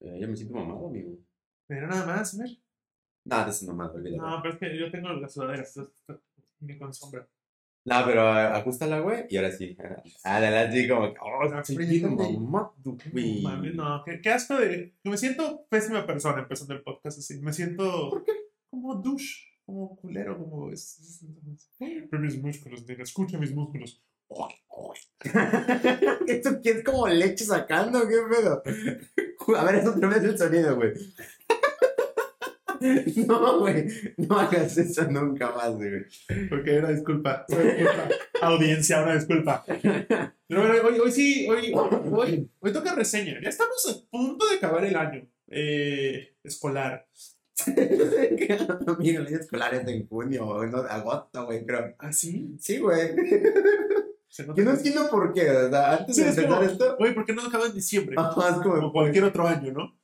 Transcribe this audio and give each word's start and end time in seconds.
Eh, 0.00 0.18
yo 0.20 0.28
me 0.28 0.36
siento 0.36 0.54
mamado, 0.54 0.86
amigo. 0.88 1.18
Pero 1.66 1.86
nada 1.88 2.06
más, 2.06 2.34
a 2.34 2.42
ver. 2.42 2.50
Nada, 3.24 3.44
de 3.46 3.50
eso 3.50 3.66
mamado, 3.66 3.94
olvídalo. 3.94 4.28
No, 4.30 4.42
pero 4.42 4.54
es 4.54 4.60
que 4.60 4.78
yo 4.78 4.90
tengo 4.90 5.08
la 5.12 5.28
sudadera, 5.28 5.62
esto- 5.62 5.90
esto- 5.92 6.22
ni 6.60 6.78
con 6.78 6.92
sombra. 6.94 7.28
No, 7.84 7.94
pero 8.04 8.20
eh, 8.36 8.42
ajustala, 8.58 9.00
güey, 9.00 9.24
y 9.30 9.36
ahora 9.36 9.50
sí. 9.52 9.76
Ah, 10.24 10.40
la 10.40 10.50
la 10.50 10.60
así 10.62 10.86
como, 10.88 11.12
que, 11.12 11.18
oh, 11.20 11.42
Ah, 11.44 11.62
pero 11.66 11.88
también. 12.16 12.42
mamado, 12.42 12.74
güey. 13.12 13.42
No, 13.42 13.48
mames, 13.50 13.74
no, 13.74 14.02
qué, 14.04 14.20
qué 14.20 14.30
asco 14.30 14.56
de. 14.56 14.94
que 15.02 15.10
Me 15.10 15.16
siento 15.16 15.64
pésima 15.70 16.06
persona 16.06 16.40
empezando 16.42 16.74
el 16.74 16.82
podcast 16.82 17.18
así. 17.18 17.40
Me 17.40 17.52
siento. 17.52 18.10
¿Por 18.10 18.24
qué? 18.24 18.32
Como 18.70 18.94
douche, 18.96 19.36
como 19.64 19.96
culero, 19.96 20.36
como. 20.38 20.70
Es, 20.70 20.98
es- 20.98 21.22
es- 21.22 22.08
Ve 22.10 22.18
mis 22.18 22.42
músculos, 22.42 22.86
nena, 22.86 23.02
escucha 23.04 23.38
mis 23.38 23.54
músculos. 23.54 24.02
¿Esto 26.26 26.60
qué 26.62 26.70
es 26.70 26.84
como 26.84 27.08
leche 27.08 27.44
sacando? 27.44 28.00
¿Qué 28.06 28.16
pedo? 28.28 28.62
A 29.56 29.64
ver, 29.64 29.76
eso 29.76 29.90
otra 29.90 30.08
vez 30.08 30.22
el 30.24 30.38
sonido, 30.38 30.76
güey. 30.76 30.92
No, 33.26 33.58
güey. 33.58 33.88
No 34.16 34.38
hagas 34.38 34.78
eso 34.78 35.02
nunca 35.10 35.50
más, 35.50 35.74
güey. 35.74 36.04
Porque 36.48 36.76
era 36.76 36.90
disculpa. 36.90 37.44
una 37.48 37.62
disculpa. 37.64 38.08
Audiencia, 38.40 39.02
una 39.02 39.14
disculpa. 39.16 39.64
Pero 39.66 40.32
bueno, 40.48 40.74
hoy, 40.84 40.98
hoy 41.00 41.10
sí, 41.10 41.48
hoy, 41.50 41.72
hoy, 41.74 42.48
hoy 42.60 42.72
toca 42.72 42.94
reseña. 42.94 43.40
Ya 43.42 43.48
estamos 43.48 43.84
a 43.88 44.10
punto 44.10 44.48
de 44.48 44.56
acabar 44.56 44.84
el 44.84 44.96
año 44.96 45.28
eh, 45.48 46.34
escolar. 46.44 47.06
Mira, 48.98 49.20
el 49.20 49.26
día 49.26 49.38
escolar 49.38 49.74
es 49.74 49.86
en 49.88 50.06
junio 50.06 50.46
o 50.46 50.62
en 50.62 50.74
agosto, 50.74 51.46
güey, 51.46 51.66
creo. 51.66 51.94
¿Ah, 51.98 52.12
sí? 52.12 52.54
Sí, 52.60 52.78
güey. 52.78 53.10
Que 54.54 54.62
no 54.62 54.70
entiendo 54.72 55.08
por 55.10 55.32
qué. 55.32 55.50
O 55.50 55.70
sea, 55.70 55.92
antes 55.96 56.16
Sí, 56.16 56.22
de 56.22 56.28
es 56.30 56.38
empezar 56.38 56.58
como, 56.60 56.70
esto, 56.70 56.96
Oye, 57.00 57.12
¿por 57.12 57.24
qué 57.24 57.32
no 57.32 57.42
acaba 57.42 57.66
en 57.66 57.74
diciembre? 57.74 58.16
más 58.16 58.34
Como 58.34 58.62
como. 58.62 58.92
cualquier 58.92 59.24
otro 59.24 59.46
año, 59.46 59.72
¿no? 59.72 59.98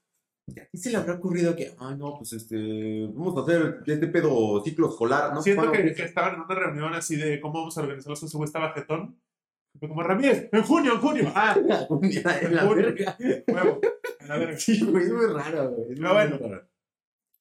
¿A 0.51 0.65
ti 0.71 0.77
se 0.77 0.91
le 0.91 0.99
habrá 0.99 1.15
ocurrido 1.15 1.57
que, 1.57 1.75
ay, 1.79 1.97
no, 1.97 2.17
pues 2.19 2.33
este. 2.35 3.07
Vamos 3.15 3.37
a 3.39 3.43
hacer 3.43 3.79
este 3.87 4.07
pedo 4.09 4.63
ciclo 4.63 4.91
escolar, 4.91 5.33
¿no? 5.33 5.41
Siento 5.43 5.73
que, 5.73 5.95
que 5.95 6.03
estaban 6.05 6.35
en 6.35 6.41
una 6.43 6.55
reunión 6.55 6.93
así 6.95 7.17
de 7.17 7.41
cómo 7.41 7.55
vamos 7.61 7.79
a 7.79 7.81
organizar 7.83 8.11
los 8.11 8.23
ese 8.23 8.37
güey 8.37 8.47
estaba 8.47 8.73
jetón. 8.75 9.19
Como 9.81 10.03
Ramírez, 10.03 10.49
en 10.53 10.63
junio, 10.63 10.93
en 10.95 11.01
junio. 11.01 11.33
Ah, 11.35 11.57
en 11.59 12.55
la 12.55 12.65
verga. 12.75 13.17
huevo. 13.49 13.81
A 14.21 14.27
la 14.27 14.37
verga. 14.37 14.57
Sí, 14.59 14.85
güey, 14.85 15.05
es 15.05 15.13
muy 15.13 15.27
raro, 15.27 15.71
güey. 15.71 15.93
es 15.93 15.99
Pero 15.99 16.13
bueno. 16.13 16.39
raro. 16.41 16.69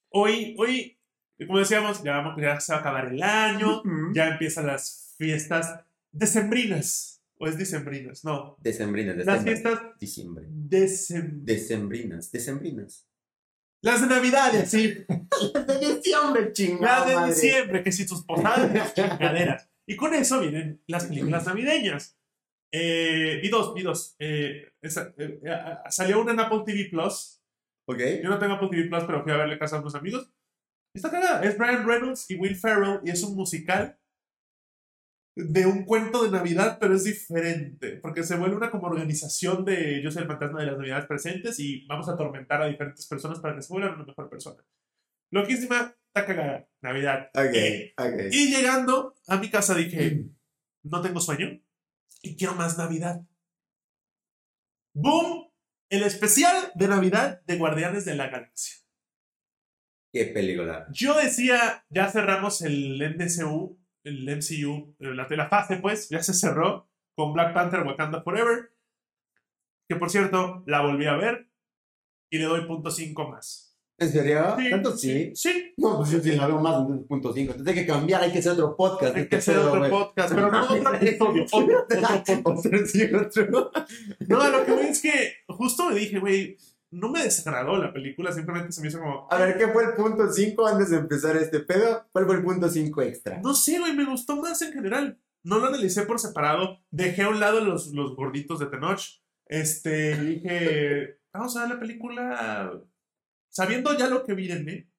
Hoy, 0.09 0.55
hoy, 0.57 0.97
como 1.45 1.59
decíamos, 1.59 2.01
ya, 2.03 2.17
vamos- 2.17 2.41
ya 2.41 2.59
se 2.59 2.71
va 2.71 2.77
a 2.77 2.81
acabar 2.81 3.07
el 3.13 3.21
año, 3.21 3.79
Ujú. 3.81 4.13
ya 4.13 4.29
empiezan 4.29 4.67
las 4.67 5.13
fiestas 5.17 5.79
decembrinas. 6.13 7.09
¿O 7.39 7.47
es 7.47 7.57
dicembrinas? 7.57 8.23
No. 8.23 8.55
Decembrinas, 8.61 9.17
Las 9.25 9.43
fiestas 9.43 9.79
Diciembre. 9.99 10.45
decem... 10.49 11.43
Decembrinas, 11.43 12.31
decembrinas. 12.31 13.09
Las 13.81 13.99
de 14.01 14.07
Navidades, 14.07 14.69
sí. 14.71 14.93
De 15.03 15.95
diciembre, 15.95 16.53
chingada. 16.53 16.99
Las 16.99 17.07
de 17.09 17.15
madre. 17.15 17.33
diciembre, 17.33 17.83
que 17.83 17.91
si 17.91 18.05
tus 18.07 18.23
posadas 18.23 18.71
tus 18.71 18.93
chingaderas. 19.03 19.69
Y 19.85 19.97
con 19.97 20.13
eso 20.13 20.39
vienen 20.39 20.81
las 20.87 21.05
películas 21.05 21.45
navideñas. 21.45 22.17
Eh, 22.71 23.39
vi 23.41 23.49
dos, 23.49 23.73
vi 23.73 23.81
dos. 23.81 24.15
Eh, 24.19 24.71
esa- 24.81 25.13
eh, 25.17 25.41
salió 25.89 26.21
una 26.21 26.31
en 26.31 26.39
Apple 26.39 26.61
TV 26.65 26.87
Plus. 26.89 27.41
Ok. 27.89 27.99
Yo 28.23 28.29
no 28.29 28.39
tengo 28.39 28.53
Apple 28.53 28.69
TV 28.71 28.83
Plus, 28.87 29.03
pero 29.03 29.21
fui 29.23 29.33
a 29.33 29.37
verle 29.37 29.55
a 29.55 29.59
casa 29.59 29.75
a 29.77 29.81
unos 29.81 29.95
amigos. 29.95 30.31
Está 30.95 31.11
cagada. 31.11 31.43
Es 31.43 31.57
Ryan 31.57 31.85
Reynolds 31.85 32.31
y 32.31 32.35
Will 32.35 32.55
Ferrell 32.55 33.01
y 33.03 33.09
es 33.09 33.21
un 33.23 33.35
musical 33.35 33.99
de 35.35 35.65
un 35.65 35.85
cuento 35.85 36.23
de 36.23 36.31
Navidad, 36.31 36.77
pero 36.79 36.93
es 36.95 37.03
diferente. 37.05 37.97
Porque 38.01 38.23
se 38.23 38.35
vuelve 38.37 38.55
una 38.55 38.69
como 38.71 38.87
organización 38.87 39.65
de 39.65 40.01
yo 40.03 40.11
soy 40.11 40.21
el 40.23 40.27
fantasma 40.27 40.59
de 40.59 40.67
las 40.67 40.77
Navidades 40.77 41.05
presentes 41.07 41.59
y 41.59 41.85
vamos 41.87 42.07
a 42.07 42.13
atormentar 42.13 42.61
a 42.61 42.67
diferentes 42.67 43.07
personas 43.07 43.39
para 43.39 43.55
que 43.55 43.61
se 43.61 43.73
vuelvan 43.73 43.95
una 43.95 44.05
mejor 44.05 44.29
persona. 44.29 44.63
Loquísima, 45.31 45.95
está 46.07 46.25
cagada. 46.27 46.67
Navidad. 46.81 47.29
Eh, 47.33 47.93
Ok, 47.97 48.05
ok. 48.05 48.21
y 48.31 48.53
llegando 48.55 49.15
a 49.27 49.37
mi 49.37 49.49
casa 49.49 49.73
dije, 49.73 50.25
no 50.83 51.01
tengo 51.01 51.19
sueño 51.19 51.59
y 52.21 52.35
quiero 52.35 52.53
más 52.53 52.77
Navidad. 52.77 53.21
¡Boom! 54.95 55.49
El 55.89 56.03
especial 56.03 56.71
de 56.75 56.87
Navidad 56.87 57.41
de 57.45 57.57
Guardianes 57.57 58.05
de 58.05 58.15
la 58.15 58.27
Galaxia. 58.27 58.77
Qué 60.11 60.25
película. 60.25 60.87
Yo 60.91 61.15
decía, 61.17 61.83
ya 61.89 62.09
cerramos 62.11 62.61
el 62.61 63.01
MCU, 63.17 63.79
el 64.03 64.25
MCU, 64.25 64.95
eh, 64.99 65.13
la, 65.13 65.27
la 65.29 65.49
fase 65.49 65.77
pues, 65.77 66.09
ya 66.09 66.21
se 66.21 66.33
cerró 66.33 66.89
con 67.15 67.33
Black 67.33 67.53
Panther 67.53 67.81
Wakanda 67.81 68.21
Forever. 68.21 68.71
Que 69.87 69.95
por 69.95 70.09
cierto, 70.09 70.63
la 70.65 70.81
volví 70.81 71.05
a 71.05 71.15
ver 71.15 71.49
y 72.31 72.37
le 72.37 72.45
doy 72.45 72.65
punto 72.65 72.89
5 72.89 73.29
más. 73.29 73.77
¿En 73.99 74.11
serio? 74.11 74.55
¿Tanto 74.71 74.97
sí? 74.97 75.31
Sí, 75.35 75.73
No, 75.77 75.97
pues 75.97 76.09
yo 76.09 76.19
sí 76.19 76.31
la 76.31 76.47
veo 76.47 76.59
más 76.59 76.83
punto 77.07 77.31
5. 77.31 77.51
Entonces 77.51 77.75
hay 77.75 77.81
que 77.81 77.87
cambiar, 77.87 78.23
hay 78.23 78.31
que 78.31 78.39
hacer 78.39 78.53
otro 78.53 78.75
podcast. 78.75 79.15
hay 79.15 79.21
este 79.23 79.29
que 79.29 79.35
hacer 79.35 79.57
otro 79.59 79.79
güey. 79.79 79.91
podcast, 79.91 80.33
pero 80.33 80.51
no 80.51 80.63
otro 80.63 80.95
episodio, 80.95 81.43
otro, 81.43 81.99
otro. 82.01 82.41
Otro, 82.43 82.85
sí, 82.87 83.03
otro. 83.13 83.71
No, 84.27 84.49
lo 84.49 84.65
que 84.65 84.71
voy 84.71 84.85
es 84.87 85.01
que 85.01 85.33
justo 85.47 85.89
me 85.89 85.95
dije, 85.95 86.19
güey, 86.19 86.57
no 86.93 87.09
me 87.09 87.23
desagradó 87.23 87.77
la 87.77 87.91
película, 87.91 88.31
simplemente 88.31 88.71
se 88.71 88.81
me 88.81 88.87
hizo 88.87 88.99
como. 88.99 89.27
A 89.29 89.37
ver, 89.37 89.57
¿qué 89.57 89.67
fue 89.67 89.83
el 89.83 89.93
punto 89.93 90.31
5 90.31 90.67
antes 90.67 90.91
de 90.91 90.97
empezar 90.97 91.35
este 91.35 91.59
pedo? 91.59 92.07
¿Cuál 92.11 92.25
fue 92.25 92.35
el 92.35 92.43
punto 92.43 92.69
5 92.69 93.01
extra? 93.01 93.41
No 93.41 93.53
sé, 93.53 93.79
güey, 93.79 93.93
me 93.95 94.05
gustó 94.05 94.37
más 94.37 94.61
en 94.61 94.73
general. 94.73 95.19
No 95.43 95.59
lo 95.59 95.67
analicé 95.67 96.03
por 96.03 96.19
separado. 96.19 96.79
Dejé 96.91 97.23
a 97.23 97.29
un 97.29 97.39
lado 97.39 97.59
los, 97.59 97.87
los 97.87 98.15
gorditos 98.15 98.59
de 98.59 98.67
Tenoch. 98.67 99.01
Este, 99.45 100.15
dije, 100.17 101.19
vamos 101.33 101.57
a 101.57 101.61
ver 101.61 101.69
la 101.71 101.79
película 101.79 102.81
sabiendo 103.49 103.97
ya 103.97 104.07
lo 104.07 104.23
que 104.23 104.33
viene. 104.33 104.89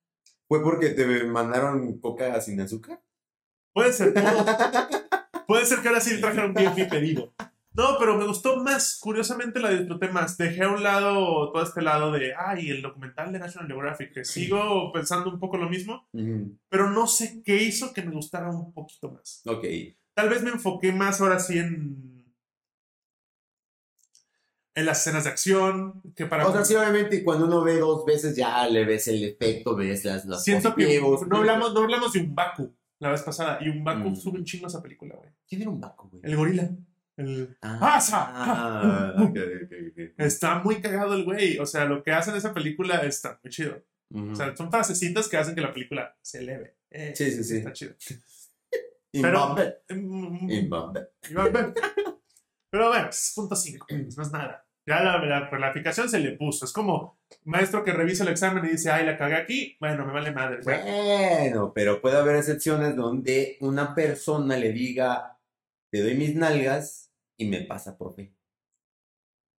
¿Fue 0.49 0.63
porque 0.63 0.91
te 0.91 1.25
mandaron 1.25 1.99
coca 2.01 2.41
sin 2.41 2.61
azúcar? 2.61 3.03
Puede 3.73 3.93
ser 3.93 4.13
todo. 4.13 4.45
Puede 5.47 5.67
ser 5.67 5.81
que 5.81 5.89
ahora 5.89 6.01
sí 6.01 6.21
trajeron 6.21 6.55
bien 6.55 6.75
mi 6.75 6.85
pedido. 6.85 7.35
No, 7.75 7.97
pero 7.99 8.17
me 8.17 8.25
gustó 8.27 8.63
más. 8.63 8.99
Curiosamente 9.01 9.59
la 9.59 9.71
disfruté 9.71 10.09
más. 10.09 10.37
Dejé 10.39 10.63
a 10.63 10.71
un 10.71 10.83
lado 10.83 11.51
todo 11.53 11.63
este 11.63 11.83
lado 11.83 12.13
de, 12.13 12.33
ay, 12.37 12.71
el 12.71 12.83
documental 12.83 13.33
de 13.33 13.41
National 13.41 13.67
Geographic, 13.67 14.13
que 14.15 14.25
sigo 14.25 14.93
pensando 14.93 15.29
un 15.29 15.41
poco 15.41 15.57
lo 15.57 15.69
mismo. 15.69 16.09
Pero 16.69 16.91
no 16.91 17.07
sé 17.09 17.43
qué 17.45 17.63
hizo 17.63 17.93
que 17.93 18.03
me 18.03 18.13
gustara 18.13 18.49
un 18.51 18.73
poquito 18.73 19.11
más. 19.11 19.43
Ok. 19.47 19.65
Tal 20.15 20.29
vez 20.29 20.43
me 20.45 20.51
enfoqué 20.51 20.93
más 20.93 21.21
ahora 21.21 21.39
sí 21.41 21.59
en 21.59 22.15
en 24.77 24.87
las 24.87 25.01
escenas 25.01 25.23
de 25.23 25.31
acción, 25.31 26.03
que 26.17 26.27
para 26.27 26.49
O 26.49 26.53
sea, 26.53 26.65
sí, 26.65 26.75
obviamente, 26.75 27.23
cuando 27.23 27.47
uno 27.47 27.63
ve 27.63 27.79
dos 27.79 28.05
veces 28.05 28.37
ya 28.37 28.67
le 28.69 28.85
ves 28.85 29.07
el 29.07 29.23
efecto, 29.23 29.77
ves 29.77 30.05
las, 30.05 30.25
los 30.25 30.43
siento 30.43 30.75
que 30.75 31.01
no 31.01 31.37
hablamos, 31.37 31.73
no 31.75 31.83
hablamos 31.83 32.13
de 32.13 32.19
un 32.21 32.35
Baku 32.35 32.75
la 32.99 33.11
vez 33.11 33.23
pasada 33.23 33.59
y 33.61 33.69
un 33.69 33.85
Baku 33.85 34.11
Mm. 34.11 34.17
sube 34.17 34.39
un 34.39 34.45
chingo 34.45 34.67
esa 34.67 34.83
película, 34.83 35.15
güey. 35.15 35.31
¿Quién 35.47 35.63
era 35.63 35.71
un 35.71 35.81
vaco, 35.81 36.09
güey? 36.09 36.23
El 36.25 36.37
gorila. 36.37 36.69
El- 37.17 37.57
Ah, 37.63 37.79
¡Pasa! 37.81 38.25
Ah, 38.29 39.15
ok, 39.19 39.37
ok, 39.65 39.73
ok. 39.93 40.13
Está 40.19 40.59
muy 40.59 40.81
cagado 40.81 41.15
el 41.15 41.25
güey, 41.25 41.59
o 41.59 41.67
sea, 41.67 41.85
lo 41.85 42.03
que 42.03 42.13
hace 42.13 42.31
en 42.31 42.37
esa 42.37 42.53
película 42.53 42.97
está 43.03 43.39
muy 43.43 43.51
chido. 43.53 43.83
Ujú. 44.11 44.33
O 44.33 44.35
sea, 44.35 44.55
son 44.57 44.71
frasecitas 44.71 45.29
que 45.29 45.37
hacen 45.37 45.55
que 45.55 45.61
la 45.61 45.73
película 45.73 46.17
se 46.23 46.39
eleve. 46.39 46.77
Eh, 46.91 47.13
Sí, 47.17 47.31
sí, 47.31 47.43
sí. 47.45 47.57
Está 47.59 47.73
chido. 47.73 47.95
Imbambe. 49.13 49.79
Mm, 49.91 50.51
Imbambe. 50.51 51.09
Pero 52.71 52.89
bueno, 52.89 53.09
es 53.09 53.33
punto 53.35 53.55
5, 53.55 53.87
no 53.91 54.23
es 54.23 54.33
nada. 54.33 54.67
Ya 54.87 55.01
la, 55.03 55.19
la 55.25 55.49
calificación 55.49 56.09
se 56.09 56.19
le 56.19 56.33
puso. 56.33 56.65
Es 56.67 56.73
como 56.73 57.19
maestro 57.45 57.85
que 57.85 57.93
revisa 57.93 58.25
el 58.25 58.31
examen 58.31 58.65
y 58.67 58.71
dice, 58.71 58.91
ay, 58.91 59.07
la 59.07 59.17
cagué 59.17 59.37
aquí. 59.37 59.77
Bueno, 59.81 60.05
me 60.05 60.13
vale 60.13 60.33
madre. 60.33 60.59
Bueno, 60.63 61.73
pero 61.75 62.01
puede 62.03 62.19
haber 62.19 62.37
excepciones 62.37 62.95
donde 62.97 63.57
una 63.61 63.95
persona 63.95 64.57
le 64.57 64.73
diga, 64.73 65.39
te 65.91 66.03
doy 66.03 66.17
mis 66.17 66.35
nalgas 66.35 67.04
y 67.37 67.47
me 67.47 67.63
pasa 67.63 67.97
por 67.97 68.15
fe. 68.15 68.35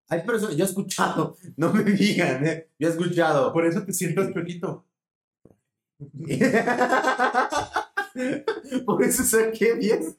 Hay 0.09 0.21
personas, 0.21 0.55
yo 0.55 0.63
he 0.63 0.67
escuchado, 0.67 1.35
no 1.57 1.73
me 1.73 1.83
digan, 1.83 2.45
¿eh? 2.45 2.69
yo 2.77 2.87
he 2.87 2.91
escuchado. 2.91 3.51
Por 3.51 3.66
eso 3.66 3.83
te 3.83 3.93
sientas 3.93 4.31
pequito. 4.31 4.85
Por 8.85 9.03
eso 9.03 9.23
saqué 9.23 9.75
10. 9.75 10.17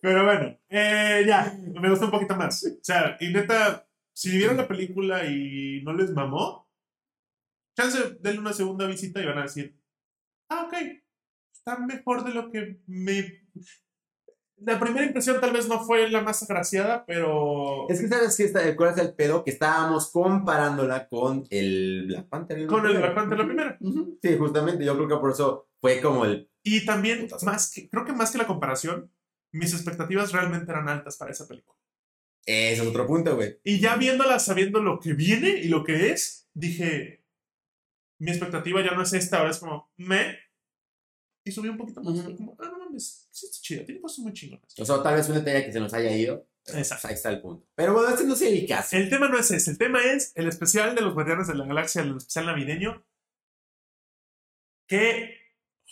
Pero 0.00 0.24
bueno, 0.24 0.58
eh, 0.68 1.24
ya, 1.26 1.56
me 1.80 1.90
gustó 1.90 2.06
un 2.06 2.10
poquito 2.10 2.36
más. 2.36 2.64
O 2.64 2.78
sea, 2.82 3.16
y 3.20 3.28
neta, 3.28 3.86
si 4.12 4.36
vieron 4.36 4.56
la 4.56 4.66
película 4.66 5.26
y 5.26 5.82
no 5.82 5.92
les 5.92 6.10
mamó, 6.10 6.68
chance, 7.76 8.16
denle 8.20 8.40
una 8.40 8.52
segunda 8.52 8.86
visita 8.86 9.20
y 9.20 9.26
van 9.26 9.38
a 9.38 9.42
decir, 9.42 9.78
ah, 10.48 10.64
ok, 10.66 10.74
está 11.52 11.78
mejor 11.78 12.24
de 12.24 12.34
lo 12.34 12.50
que 12.50 12.80
me... 12.86 13.46
La 14.60 14.78
primera 14.78 15.06
impresión 15.06 15.40
tal 15.40 15.52
vez 15.52 15.68
no 15.68 15.82
fue 15.84 16.08
la 16.10 16.20
más 16.20 16.42
agraciada, 16.42 17.04
pero... 17.06 17.88
Es 17.88 18.00
que 18.00 18.08
sabes 18.08 18.36
que 18.36 18.44
está, 18.44 18.76
¿cuál 18.76 18.92
es 18.92 18.98
el 18.98 19.14
pedo? 19.14 19.42
Que 19.42 19.50
estábamos 19.50 20.10
comparándola 20.10 21.08
con 21.08 21.46
el 21.50 22.04
Black 22.06 22.28
Panther. 22.28 22.66
Con 22.66 22.84
el 22.86 22.98
Black 22.98 23.14
Panther 23.14 23.38
la 23.38 23.46
primera. 23.46 23.78
Sí, 24.22 24.36
justamente, 24.36 24.84
yo 24.84 24.94
creo 24.96 25.08
que 25.08 25.16
por 25.16 25.30
eso 25.32 25.68
fue 25.80 26.00
como 26.00 26.24
el... 26.24 26.50
Y 26.62 26.84
también, 26.84 27.20
Putazo. 27.20 27.46
más 27.46 27.72
que, 27.72 27.88
creo 27.88 28.04
que 28.04 28.12
más 28.12 28.30
que 28.30 28.38
la 28.38 28.46
comparación, 28.46 29.10
mis 29.52 29.72
expectativas 29.72 30.32
realmente 30.32 30.70
eran 30.70 30.88
altas 30.88 31.16
para 31.16 31.30
esa 31.30 31.48
película. 31.48 31.78
Ese 32.44 32.82
es 32.82 32.88
otro 32.88 33.06
punto, 33.06 33.36
güey. 33.36 33.58
Y 33.64 33.80
ya 33.80 33.96
viéndola, 33.96 34.38
sabiendo 34.38 34.82
lo 34.82 35.00
que 35.00 35.14
viene 35.14 35.50
y 35.50 35.68
lo 35.68 35.84
que 35.84 36.10
es, 36.10 36.48
dije, 36.54 37.24
mi 38.18 38.30
expectativa 38.30 38.82
ya 38.82 38.92
no 38.92 39.02
es 39.02 39.12
esta, 39.12 39.38
ahora 39.38 39.50
es 39.50 39.58
como, 39.58 39.90
me. 39.96 40.38
Y 41.44 41.52
subí 41.52 41.68
un 41.68 41.78
poquito 41.78 42.02
más. 42.02 42.22
Como, 42.22 42.56
ah, 42.60 42.70
no 42.70 42.79
mames, 42.90 43.28
sí 43.30 43.46
está 43.46 43.58
chida, 43.60 43.84
tiene 43.84 44.00
cosas 44.00 44.18
muy 44.20 44.32
chingonas. 44.32 44.78
O 44.78 44.84
sea, 44.84 45.02
tal 45.02 45.14
vez 45.14 45.28
una 45.28 45.44
tarea 45.44 45.64
que 45.64 45.72
se 45.72 45.80
nos 45.80 45.94
haya 45.94 46.14
ido. 46.16 46.46
Exacto. 46.66 47.08
Ahí 47.08 47.14
está 47.14 47.30
el 47.30 47.40
punto. 47.40 47.66
Pero 47.74 47.94
bueno, 47.94 48.08
este 48.10 48.24
no 48.24 48.34
es 48.34 48.42
el 48.42 48.66
caso. 48.66 48.96
El 48.96 49.08
tema 49.08 49.28
no 49.28 49.38
es 49.38 49.50
ese, 49.50 49.70
el 49.70 49.78
tema 49.78 50.00
es 50.04 50.32
el 50.34 50.48
especial 50.48 50.94
de 50.94 51.00
los 51.00 51.14
Guardianes 51.14 51.48
de 51.48 51.54
la 51.54 51.66
Galaxia, 51.66 52.02
el 52.02 52.16
especial 52.16 52.46
navideño. 52.46 53.04
¡Qué 54.86 55.36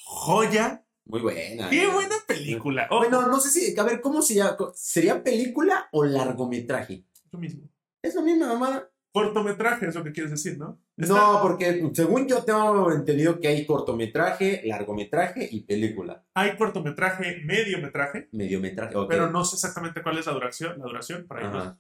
joya! 0.04 0.84
Muy 1.04 1.20
buena. 1.20 1.70
¡Qué 1.70 1.84
eh. 1.84 1.86
buena 1.86 2.16
película! 2.26 2.86
Oh, 2.90 2.98
Bueno, 2.98 3.26
no 3.26 3.40
sé 3.40 3.50
si, 3.50 3.78
a 3.78 3.82
ver, 3.82 4.00
¿cómo 4.00 4.20
se 4.20 4.34
llama? 4.34 4.56
¿Sería 4.74 5.22
película 5.22 5.88
o 5.92 6.04
largometraje? 6.04 7.04
lo 7.30 7.38
mismo. 7.38 7.68
Es 8.02 8.14
la 8.14 8.22
misma 8.22 8.48
mamada. 8.48 8.90
Cortometraje 9.24 9.86
es 9.86 9.94
lo 9.94 10.04
que 10.04 10.12
quieres 10.12 10.30
decir, 10.30 10.58
¿no? 10.58 10.80
Está- 10.96 11.14
No, 11.14 11.38
porque 11.42 11.90
según 11.94 12.26
yo 12.26 12.44
tengo 12.44 12.90
entendido 12.92 13.40
que 13.40 13.48
hay 13.48 13.66
cortometraje, 13.66 14.62
largometraje 14.64 15.48
y 15.50 15.60
película. 15.64 16.24
Hay 16.34 16.56
cortometraje, 16.56 17.42
mediometraje, 17.44 18.28
Mediometraje. 18.32 18.96
ok. 18.96 19.08
pero 19.08 19.30
no 19.30 19.44
sé 19.44 19.56
exactamente 19.56 20.02
cuál 20.02 20.18
es 20.18 20.26
la 20.26 20.32
duración. 20.32 20.78
La 20.78 20.84
duración 20.86 21.26
nos- 21.28 21.76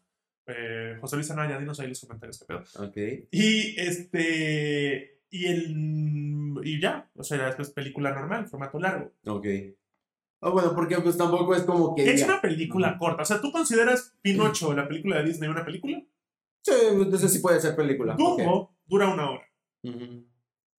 eh, 0.46 0.96
José 1.00 1.16
Luis 1.16 1.30
Anaya, 1.30 1.58
dinos 1.58 1.78
ahí 1.80 1.88
los 1.88 2.00
comentarios, 2.00 2.38
qué 2.38 2.44
pedo. 2.46 2.62
Ok. 2.86 2.96
Y 3.30 3.78
este. 3.80 5.20
Y 5.30 5.46
el. 5.46 6.54
Y 6.64 6.80
ya. 6.80 7.10
O 7.14 7.22
sea, 7.22 7.50
es 7.50 7.70
película 7.70 8.12
normal, 8.14 8.46
formato 8.48 8.78
largo. 8.78 9.12
Ok. 9.26 9.46
Ah, 10.40 10.50
bueno, 10.50 10.72
porque 10.74 10.96
pues 11.00 11.16
tampoco 11.18 11.54
es 11.54 11.62
como 11.64 11.94
que. 11.94 12.10
Es 12.12 12.22
una 12.22 12.40
película 12.40 12.96
corta. 12.96 13.22
O 13.22 13.24
sea, 13.24 13.40
¿tú 13.40 13.50
consideras 13.52 14.14
Pinocho, 14.22 14.72
la 14.72 14.86
película 14.88 15.18
de 15.18 15.24
Disney, 15.24 15.50
una 15.50 15.64
película? 15.64 16.00
Sí, 16.68 16.86
entonces 16.92 17.32
sí 17.32 17.38
puede 17.40 17.60
ser 17.60 17.74
película. 17.76 18.14
Dumbo 18.16 18.54
Ok. 18.60 18.70
dura 18.86 19.08
una 19.08 19.30
hora. 19.30 19.46
Ujú. 19.82 20.26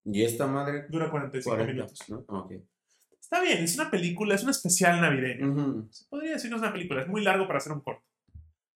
Y 0.06 0.24
esta 0.24 0.47
madre. 0.47 0.86
Dura 0.89 1.09
45 1.09 1.56
40, 1.56 1.74
minutos. 1.74 2.00
¿no? 2.09 2.25
Ok. 2.27 2.53
Está 3.19 3.41
bien, 3.41 3.63
es 3.63 3.75
una 3.75 3.91
película, 3.91 4.33
es 4.36 4.44
un 4.44 4.50
especial 4.50 5.00
navideño. 5.01 5.51
Ujú. 5.51 5.88
Se 5.91 6.06
podría 6.09 6.31
decir 6.33 6.50
que 6.50 6.56
es 6.56 6.62
una 6.62 6.71
película, 6.74 7.01
es 7.01 7.07
muy 7.07 7.21
largo 7.24 7.45
para 7.47 7.57
hacer 7.57 7.71
un 7.74 7.81
corto. 7.81 8.03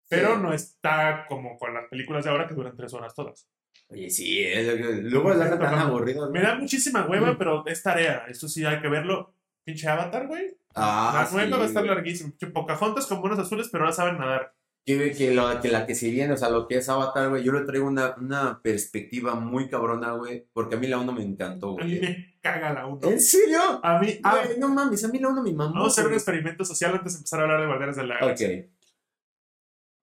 Pero 0.10 0.36
Sí. 0.36 0.42
no 0.42 0.54
está 0.54 1.26
como 1.28 1.58
con 1.58 1.74
las 1.74 1.88
películas 1.90 2.24
de 2.24 2.30
ahora 2.30 2.48
que 2.48 2.54
duran 2.54 2.76
tres 2.76 2.94
horas 2.94 3.16
todas. 3.16 3.50
Oye, 3.88 4.10
sí, 4.10 4.44
es 4.44 4.68
lo 4.68 4.76
que- 4.76 5.02
luego 5.02 5.30
hacen 5.32 5.58
tan 5.60 5.74
aburridas. 5.76 6.30
Me 6.30 6.42
da 6.42 6.56
muchísima 6.56 7.06
hueva, 7.08 7.36
pero 7.38 7.66
es 7.66 7.82
tarea. 7.82 8.26
Eso 8.28 8.48
sí 8.48 8.64
hay 8.66 8.80
que 8.82 8.88
verlo. 8.90 9.34
Pinche 9.64 9.88
Avatar, 9.88 10.28
güey. 10.28 10.56
Ah, 10.76 11.12
la 11.14 11.32
nueva 11.32 11.46
sí, 11.68 11.74
va 11.74 11.82
a 11.82 11.90
estar. 11.90 12.04
Pinche 12.04 12.48
Pocahontas 12.48 13.08
con 13.08 13.22
buenos 13.22 13.40
azules, 13.40 13.70
pero 13.72 13.86
ahora 13.86 13.96
saben 13.96 14.18
nadar. 14.18 14.53
Que, 14.86 15.14
que, 15.14 15.34
lo- 15.34 15.62
que 15.62 15.70
la 15.70 15.86
que 15.86 15.96
se 15.96 16.10
viene, 16.10 16.34
o 16.34 16.38
sea, 16.38 16.50
lo 16.50 16.68
que 16.68 16.76
es 16.78 16.90
Avatar, 16.90 17.30
güey, 17.30 17.42
yo 17.42 17.54
le 17.54 17.62
traigo 17.66 17.88
una, 17.88 18.16
una 18.18 18.62
perspectiva 18.62 19.34
muy 19.36 19.70
cabrona, 19.70 20.12
güey, 20.12 20.46
porque 20.52 20.76
a 20.76 20.78
mí 20.78 20.88
la 20.88 20.98
1 21.00 21.12
me 21.14 21.24
encantó, 21.24 21.80
A 21.80 21.84
mí 21.86 21.98
güey. 22.00 22.02
me 22.02 22.38
caga 22.42 22.74
la 22.74 22.86
uno. 22.88 23.00
¿En 23.10 23.20
serio? 23.22 23.62
A 23.82 24.00
mí, 24.00 24.20
ah, 24.24 24.42
Güey, 24.44 24.60
no 24.60 24.68
mames, 24.68 25.02
a 25.06 25.08
mí 25.08 25.20
la 25.20 25.30
1 25.30 25.42
me 25.42 25.54
mamó. 25.54 25.74
vamos 25.76 25.88
a 25.88 25.92
hacer 25.94 26.04
un 26.04 26.10
güey. 26.10 26.18
experimento 26.18 26.66
social 26.66 26.94
antes 26.96 27.14
de 27.14 27.18
empezar 27.20 27.40
a 27.40 27.44
hablar 27.44 27.62
de 27.62 27.68
Guardianes 27.68 27.96
de 27.96 28.04
la 28.08 28.18
Galaxia. 28.20 28.48
Ok. 28.50 28.66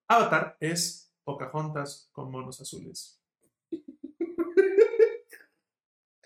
Avatar 0.09 0.57
es 0.61 1.13
Pocahontas 1.25 2.09
con 2.13 2.31
monos 2.31 2.59
azules. 2.61 3.21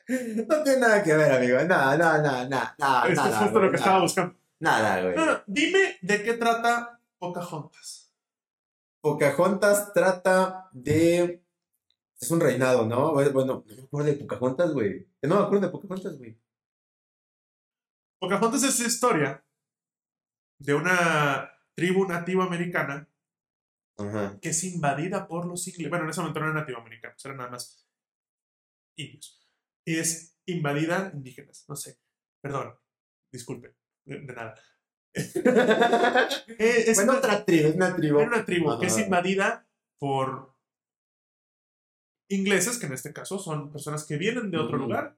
No 0.07 0.63
tiene 0.63 0.81
nada 0.81 1.03
que 1.03 1.15
ver, 1.17 1.33
amigo. 1.33 1.57
Nada, 1.65 1.97
nada, 1.97 2.19
nada, 2.23 2.75
nada. 2.79 3.09
Esto 3.09 3.27
es 3.27 3.35
justo 3.37 3.53
güey, 3.53 3.65
lo 3.65 3.71
que 3.71 3.77
estaba 3.79 4.01
buscando. 4.01 4.35
Nada, 4.61 5.01
güey. 5.03 5.17
No, 5.17 5.25
no, 5.27 5.39
dime 5.47 5.97
de 6.03 6.23
qué 6.23 6.35
trata 6.35 7.01
Pocahontas. 7.19 8.04
Pocahontas 9.05 9.93
trata 9.93 10.71
de. 10.73 11.45
Es 12.19 12.31
un 12.31 12.41
reinado, 12.41 12.87
¿no? 12.87 13.13
Bueno, 13.13 13.45
no 13.45 13.65
me 13.67 13.83
acuerdo 13.83 14.09
de 14.09 14.15
Pocahontas, 14.15 14.73
güey. 14.73 15.07
No 15.21 15.37
me 15.37 15.43
acuerdo 15.43 15.67
de 15.67 15.73
Pocahontas, 15.73 16.17
güey. 16.17 16.41
Pocahontas 18.19 18.63
es 18.63 18.81
historia 18.81 19.45
de 20.59 20.73
una 20.73 21.53
tribu 21.75 22.09
nativa 22.09 22.47
americana 22.47 23.07
Ajá. 23.99 24.39
que 24.41 24.49
es 24.49 24.65
invadida 24.65 25.29
por 25.29 25.45
los 25.45 25.69
ingleses. 25.69 25.91
Bueno, 25.91 26.05
en 26.05 26.11
ese 26.11 26.21
momento 26.23 26.41
no 26.41 26.47
eran 26.47 26.61
nativoamericanos, 26.61 27.23
eran 27.27 27.37
nada 27.37 27.51
más 27.51 27.87
indios. 28.97 29.47
Y 29.85 29.99
es 29.99 30.41
invadida 30.47 31.11
indígenas, 31.13 31.67
no 31.69 31.77
sé. 31.77 31.99
Perdón, 32.41 32.75
disculpe, 33.31 33.77
de, 34.07 34.21
de 34.21 34.33
nada. 34.33 34.55
Eh, 35.15 36.85
es 36.89 36.97
bueno, 36.97 37.13
una, 37.13 37.19
otra 37.21 37.45
tribu, 37.45 37.69
es 37.69 37.75
una 37.77 37.95
tribu. 37.97 38.19
era 38.19 38.29
una 38.29 38.45
tribu 38.45 38.79
que 38.79 38.87
es 38.87 38.99
invadida 38.99 39.67
por 39.99 40.55
ingleses, 42.29 42.79
que 42.79 42.87
en 42.87 42.93
este 42.95 43.13
caso 43.13 43.39
son 43.39 43.71
personas 43.71 44.05
que 44.05 44.17
vienen 44.17 44.51
de 44.51 44.59
otro 44.59 44.77
lugar, 44.79 45.17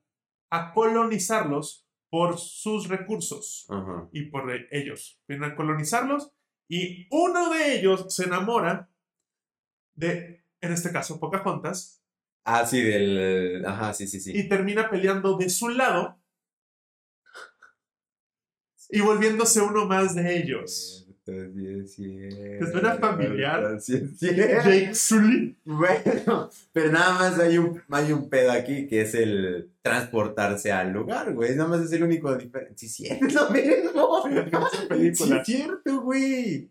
a 0.51 0.73
colonizarlos 0.73 1.87
por 2.11 2.39
sus 2.39 2.89
recursos 2.89 3.67
y 4.13 4.23
por 4.27 4.51
e- 4.55 4.69
ellos. 4.71 5.21
Vienen 5.27 5.51
a 5.53 5.57
colonizarlos 5.57 6.33
y 6.69 7.07
uno 7.11 7.51
de 7.51 7.79
ellos 7.79 8.07
se 8.15 8.25
enamora 8.25 8.91
de, 9.95 10.45
en 10.61 10.73
este 10.73 10.93
caso, 10.93 11.19
Pocahontas, 11.21 12.03
Ah, 12.49 12.65
sí, 12.65 12.81
del. 12.81 13.65
Ajá, 13.67 13.93
sí, 13.93 14.07
sí, 14.07 14.21
sí. 14.21 14.31
y 14.33 14.49
termina 14.49 14.89
peleando 14.89 15.37
de 15.37 15.49
su 15.51 15.69
lado 15.69 16.21
y 18.91 19.01
volviéndose 19.01 19.61
uno 19.61 19.87
más 19.87 20.15
de 20.15 20.37
ellos. 20.39 21.07
¿Te 21.27 22.71
suena 22.71 22.95
familiar? 22.99 23.81
Sí, 23.81 23.97
es 23.97 24.17
cierto. 24.17 24.71
Jake 24.71 24.95
Sully. 24.95 25.57
Bueno, 25.65 26.49
pero 26.73 26.93
nada 26.93 27.15
más 27.15 27.39
hay 27.41 27.59
un, 27.59 27.83
hay 27.91 28.13
un 28.13 28.29
pedo 28.31 28.53
aquí 28.53 28.87
que 28.87 29.01
es 29.01 29.13
el 29.15 29.73
transportarse 29.83 30.71
al 30.71 30.93
lugar, 30.93 31.35
güey. 31.35 31.57
Nada 31.57 31.69
más 31.69 31.81
es 31.81 31.93
el 31.93 32.05
único 32.05 32.33
diferente. 32.37 32.75
Sí, 32.77 32.89
sí, 32.89 33.07
es 33.11 33.35
lo 33.35 33.51
mismo. 33.51 34.23
Película. 34.89 35.45
Sí, 35.45 35.55
es 35.55 35.59
cierto, 35.59 36.01
güey. 36.03 36.71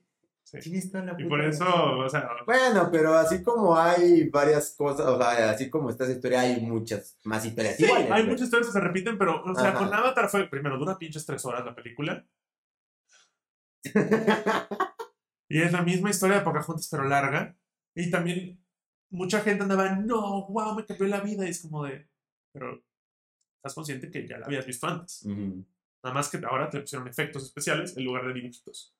Sí. 0.61 0.69
Tienes 0.71 0.91
toda 0.91 1.03
la 1.05 1.11
Y 1.13 1.15
puta 1.23 1.29
por 1.29 1.41
eso, 1.41 1.97
o 1.97 2.09
sea, 2.09 2.29
Bueno, 2.45 2.89
pero 2.91 3.13
así 3.15 3.41
como 3.43 3.77
hay 3.77 4.29
varias 4.29 4.75
cosas, 4.77 5.05
o 5.07 5.17
sea, 5.17 5.49
así 5.51 5.69
como 5.69 5.89
esta 5.89 6.09
historia, 6.09 6.41
hay 6.41 6.61
muchas 6.61 7.17
más 7.23 7.45
historias 7.45 7.75
sí, 7.77 7.85
iguales. 7.85 8.11
hay 8.11 8.21
güey. 8.21 8.31
muchas 8.31 8.45
historias 8.45 8.67
que 8.67 8.73
se 8.73 8.79
repiten, 8.79 9.17
pero, 9.17 9.43
o 9.43 9.55
sea, 9.55 9.69
Ajá. 9.69 9.77
con 9.79 9.93
Avatar 9.93 10.29
fue, 10.29 10.47
primero, 10.49 10.77
dura 10.77 10.97
pinches 10.97 11.25
tres 11.25 11.43
horas 11.45 11.65
la 11.65 11.75
película. 11.75 12.25
Y 15.47 15.61
es 15.61 15.71
la 15.71 15.83
misma 15.83 16.09
historia 16.09 16.37
de 16.39 16.41
Pocahontas, 16.43 16.87
pero 16.89 17.03
larga. 17.07 17.55
Y 17.93 18.09
también 18.09 18.59
mucha 19.11 19.41
gente 19.41 19.61
andaba, 19.63 19.91
no, 19.91 20.47
wow, 20.47 20.75
me 20.75 20.83
cambió 20.85 21.07
la 21.07 21.21
vida. 21.21 21.45
Y 21.45 21.49
es 21.49 21.61
como 21.61 21.83
de, 21.85 22.09
pero 22.51 22.83
estás 23.57 23.75
consciente 23.75 24.09
que 24.09 24.27
ya 24.27 24.39
la 24.39 24.47
habías 24.47 24.65
visto 24.65 24.87
antes. 24.87 25.23
Ujú. 25.23 25.63
Nada 26.03 26.13
más 26.15 26.29
que 26.29 26.39
ahora 26.45 26.69
te 26.69 26.79
pusieron 26.81 27.07
efectos 27.07 27.43
especiales 27.43 27.95
en 27.95 28.05
lugar 28.05 28.25
de 28.27 28.33
dibujitos. 28.33 28.95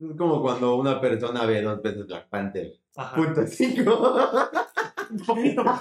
Es 0.00 0.16
como 0.16 0.40
cuando 0.42 0.76
una 0.76 1.00
persona 1.00 1.44
ve 1.44 1.62
dos 1.62 1.82
veces 1.82 2.06
Black 2.06 2.28
Panther. 2.28 2.72
Ajá. 2.96 3.16
Punto 3.16 3.46
cinco. 3.46 4.14
Más. 5.64 5.80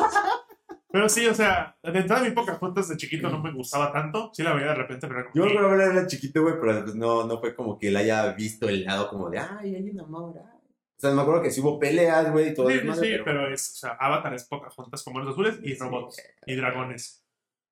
Pero 0.90 1.10
sí, 1.10 1.28
o 1.28 1.34
sea, 1.34 1.78
de 1.84 2.00
entrada 2.00 2.24
mi 2.24 2.32
Pocahontas 2.32 2.88
de 2.88 2.98
chiquito 2.98 3.30
no 3.30 3.42
me 3.42 3.52
gustaba 3.52 3.92
tanto. 3.92 4.32
Sí 4.34 4.42
la 4.42 4.54
veía 4.54 4.70
de 4.70 4.76
repente, 4.76 5.08
pero 5.08 5.20
era 5.20 5.30
Yo 5.34 5.44
como, 5.44 5.54
me 5.54 5.60
acuerdo 5.60 5.78
que 5.92 5.98
era 5.98 6.08
chiquito, 6.08 6.42
güey, 6.42 6.56
pero 6.60 6.84
pues 6.84 6.96
no, 6.96 7.28
no 7.28 7.40
fue 7.40 7.56
como 7.56 7.78
que 7.78 7.90
él 7.90 7.98
haya 7.98 8.32
visto 8.34 8.70
el 8.70 8.86
lado 8.86 9.10
como 9.10 9.30
de, 9.30 9.40
ay, 9.40 9.76
hay 9.76 9.90
un 9.90 10.00
amor. 10.00 10.36
ay". 10.38 10.58
O 10.98 11.00
sea, 11.00 11.12
me 11.12 11.22
acuerdo 11.22 11.44
que 11.44 11.52
sí 11.52 11.62
hubo 11.62 11.78
peleas, 11.78 12.32
güey, 12.32 12.50
y 12.50 12.54
todo 12.56 12.70
Sí, 12.70 12.74
sí, 12.74 12.80
desmadre, 12.80 13.18
sí, 13.18 13.22
pero 13.24 13.54
es, 13.54 13.74
o 13.74 13.76
sea, 13.76 13.92
Avatar 14.00 14.34
es 14.34 14.46
Pocahontas 14.46 15.04
con 15.04 15.14
manos 15.14 15.30
azules 15.34 15.60
y 15.62 15.76
robots 15.76 16.24
y 16.46 16.56
dragones. 16.56 17.24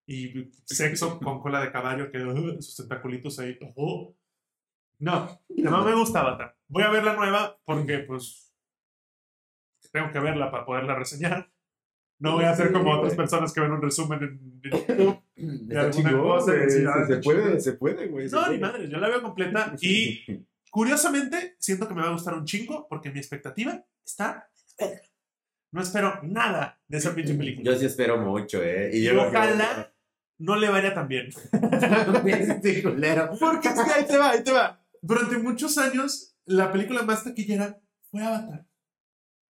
Y 0.06 0.52
sexo 0.66 1.20
con 1.20 1.42
cola 1.42 1.62
de 1.62 1.72
caballo 1.72 2.12
que 2.12 2.24
uh, 2.24 2.62
sus 2.62 2.76
tentaculitos 2.76 3.40
ahí. 3.40 3.58
uh. 3.76 4.14
No, 5.00 5.42
no 5.50 5.84
me 5.84 5.94
gusta 5.94 6.22
Avatar. 6.22 6.56
Voy 6.68 6.84
a 6.84 6.90
ver 6.90 7.04
la 7.04 7.16
nueva 7.16 7.58
porque, 7.66 8.00
pues, 8.00 8.54
tengo 9.92 10.12
que 10.12 10.20
verla 10.20 10.52
para 10.52 10.66
poderla 10.66 10.96
reseñar. 10.96 11.50
No 12.20 12.34
voy 12.34 12.46
a 12.46 12.52
hacer 12.52 12.72
como 12.72 12.92
otras 12.94 13.14
personas 13.14 13.54
que 13.54 13.62
ven 13.62 13.72
un 13.72 13.82
resumen 13.82 14.20
en, 14.24 14.62
YouTube. 14.62 15.22
Está 15.70 15.82
alguna 15.82 16.18
cosa, 16.18 16.54
se, 17.08 17.18
puede, 17.18 17.60
se 17.60 17.74
puede, 17.74 18.08
güey. 18.08 18.30
No, 18.30 18.50
ni 18.50 18.58
madre, 18.58 18.90
yo 18.90 18.98
la 19.00 19.10
veo 19.10 19.22
completa 19.22 19.76
y 19.82 20.22
curiosamente 20.72 21.56
siento 21.60 21.88
que 21.88 21.94
me 21.94 22.02
va 22.02 22.10
a 22.10 22.14
gustar 22.14 22.34
un 22.34 22.46
chingo 22.46 22.88
porque 22.90 23.12
mi 23.12 23.20
expectativa 23.20 23.86
está. 24.04 24.50
No 25.72 25.82
espero 25.82 26.20
nada 26.24 26.80
de 26.88 26.98
esa 26.98 27.14
pinche 27.14 27.34
película. 27.34 27.72
Yo 27.72 27.78
sí 27.78 27.86
espero 27.86 28.18
mucho, 28.18 28.64
¿eh? 28.64 28.92
Y 28.94 29.04
yo 29.04 29.22
ojalá 29.22 29.94
no 30.38 30.56
le 30.56 30.70
vaya 30.70 30.94
tan 30.94 31.08
bien. 31.08 31.30
este 32.26 32.82
culero. 32.82 33.32
Porque 33.40 33.70
es 33.70 33.74
que 33.74 33.92
ahí 33.92 34.06
te 34.06 34.18
va, 34.18 34.30
ahí 34.32 34.44
te 34.44 34.52
va. 34.52 34.85
Durante 35.06 35.38
muchos 35.38 35.78
años, 35.78 36.36
la 36.46 36.72
película 36.72 37.04
más 37.04 37.24
taquillera 37.24 37.80
fue 38.10 38.24
Avatar. 38.24 38.66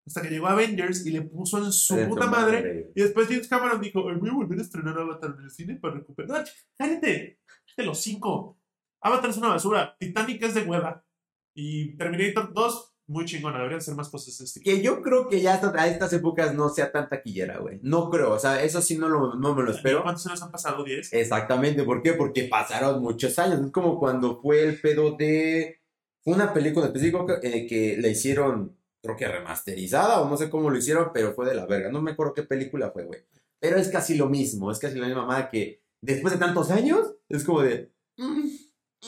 Hasta 0.05 0.21
que 0.21 0.29
llegó 0.29 0.47
Avengers 0.47 1.05
y 1.05 1.11
le 1.11 1.21
puso 1.21 1.63
en 1.63 1.71
su 1.71 1.95
puta 2.09 2.25
tu 2.25 2.31
madre. 2.31 2.91
Y 2.93 3.01
después 3.01 3.27
James 3.29 3.47
Cameron 3.47 3.79
dijo, 3.79 4.07
"Ay, 4.09 4.17
voy 4.17 4.29
a 4.29 4.33
volver 4.33 4.59
a 4.59 4.61
estrenar 4.61 4.99
Avatar 4.99 5.33
en 5.37 5.45
el 5.45 5.49
cine 5.49 5.75
para 5.77 5.95
recuperar. 5.95 6.45
Cállate, 6.77 7.39
de 7.77 7.85
los 7.85 8.01
cinco. 8.01 8.59
Avatar 9.01 9.29
es 9.29 9.37
una 9.37 9.47
basura. 9.47 9.95
Titanic 9.97 10.43
es 10.43 10.55
de 10.55 10.63
hueva. 10.63 11.05
Y 11.55 11.95
Terminator 11.95 12.53
2 12.53 12.94
muy 13.07 13.25
chingona. 13.25 13.57
Deberían 13.57 13.81
ser 13.81 13.95
más 13.95 14.09
cosas 14.09 14.37
de 14.37 14.45
este 14.45 14.61
Que 14.61 14.81
yo 14.81 15.01
creo 15.01 15.27
que 15.27 15.41
ya 15.41 15.53
hasta 15.53 15.73
a 15.79 15.87
estas 15.87 16.11
épocas 16.13 16.53
no 16.53 16.69
sea 16.69 16.91
tan 16.91 17.09
taquillera, 17.09 17.59
güey. 17.59 17.79
No 17.81 18.09
creo, 18.09 18.33
o 18.33 18.39
sea, 18.39 18.63
eso 18.63 18.81
sí 18.81 18.97
no, 18.97 19.09
lo, 19.09 19.35
no 19.35 19.55
me 19.55 19.63
lo 19.63 19.71
espero. 19.71 20.03
¿Cuántos 20.03 20.25
años 20.27 20.41
han 20.41 20.51
pasado? 20.51 20.85
¿10? 20.85 21.09
Exactamente, 21.11 21.83
¿por 21.83 22.01
qué? 22.01 22.13
Porque 22.13 22.43
pasaron 22.43 23.01
muchos 23.01 23.37
años. 23.39 23.59
Es 23.59 23.71
como 23.71 23.99
cuando 23.99 24.41
fue 24.41 24.63
el 24.63 24.79
pedo 24.79 25.15
de. 25.15 25.81
Una 26.27 26.51
película 26.53 26.87
específica 26.87 27.39
eh, 27.43 27.67
que 27.67 27.97
le 27.97 28.09
hicieron, 28.09 28.75
creo 28.99 29.15
que 29.15 29.27
remasterizada, 29.27 30.21
o 30.21 30.27
no 30.27 30.37
sé 30.37 30.49
cómo 30.49 30.71
lo 30.71 30.77
hicieron, 30.77 31.11
pero 31.13 31.35
fue 31.35 31.47
de 31.47 31.53
la 31.53 31.67
verga. 31.67 31.91
No 31.91 32.01
me 32.01 32.11
acuerdo 32.11 32.33
qué 32.33 32.41
película 32.41 32.89
fue, 32.89 33.03
güey. 33.03 33.19
Pero 33.59 33.77
es 33.77 33.89
casi 33.89 34.17
lo 34.17 34.27
mismo, 34.27 34.71
es 34.71 34.79
casi 34.79 34.97
la 34.97 35.05
misma 35.05 35.21
mamada 35.21 35.49
que 35.49 35.83
después 36.01 36.33
de 36.33 36.39
tantos 36.39 36.71
años, 36.71 37.13
es 37.29 37.43
como 37.43 37.61
de. 37.61 37.91
mm, 38.17 38.47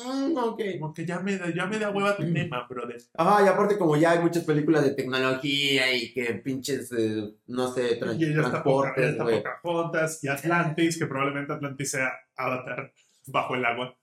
mm, 0.05 0.37
ok. 0.37 0.61
Como 0.79 0.93
que 0.93 1.05
ya 1.05 1.19
me, 1.19 1.37
da- 1.37 1.53
ya 1.53 1.65
me 1.65 1.79
da 1.79 1.89
hueva 1.89 2.15
tu 2.15 2.23
Mm. 2.23 2.33
tema, 2.33 2.67
brother. 2.69 2.97
Ajá, 3.15 3.43
y 3.45 3.47
aparte 3.47 3.77
como 3.77 3.95
ya 3.97 4.11
hay 4.11 4.19
muchas 4.19 4.43
películas 4.43 4.83
de 4.83 4.91
tecnología 4.93 5.93
y 5.93 6.13
que 6.13 6.33
pinches, 6.35 6.91
eh, 6.91 7.33
no 7.47 7.71
sé, 7.73 7.99
tran- 7.99 8.15
Y 8.19 8.33
ya 8.33 8.41
está, 8.41 8.63
Poca- 8.63 8.89
ya 8.89 8.93
transportes, 8.95 9.05
está 9.11 9.23
güey. 9.23 9.43
Pocahontas 9.43 10.23
y 10.23 10.27
Atlantis, 10.27 10.97
que 10.99 11.05
probablemente 11.07 11.53
Atlantis 11.53 11.91
sea 11.91 12.11
Avatar 12.35 12.91
bajo 13.27 13.55
el 13.55 13.65
agua. 13.65 13.97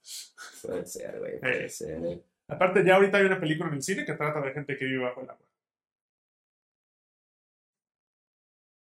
Puede 0.62 0.86
ser, 0.86 1.18
güey, 1.18 1.38
puede 1.40 1.66
Eh. 1.66 1.68
ser. 1.68 2.04
eh. 2.04 2.22
Aparte, 2.48 2.84
ya 2.84 2.96
ahorita 2.96 3.18
hay 3.18 3.24
una 3.24 3.40
película 3.40 3.68
en 3.70 3.76
el 3.76 3.82
cine 3.82 4.04
que 4.04 4.12
trata 4.14 4.40
de 4.40 4.52
gente 4.52 4.76
que 4.76 4.84
vive 4.84 5.02
bajo 5.04 5.20
el 5.22 5.30
agua. 5.30 5.46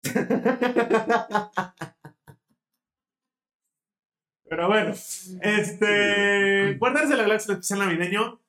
Pero 4.48 4.68
bueno, 4.68 4.94
este. 5.42 6.74
Guardianes 6.78 7.10
de 7.10 7.16
la 7.16 7.22
Galaxia 7.24 7.52
el 7.52 7.60
especial 7.60 7.80
navideño. 7.80 8.40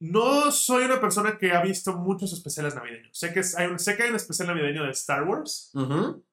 No 0.00 0.50
soy 0.50 0.84
una 0.84 1.00
persona 1.00 1.38
que 1.38 1.52
ha 1.52 1.62
visto 1.62 1.96
muchos 1.96 2.32
especiales 2.32 2.74
navideños. 2.74 3.16
Sé 3.16 3.32
que, 3.32 3.40
es- 3.40 3.56
hay 3.56 3.68
un, 3.68 3.78
sé 3.78 3.96
que 3.96 4.02
hay 4.02 4.10
un 4.10 4.16
especial 4.16 4.48
navideño 4.48 4.82
de 4.84 4.90
Star 4.90 5.22
Wars. 5.28 5.70
Ujú. 5.74 6.24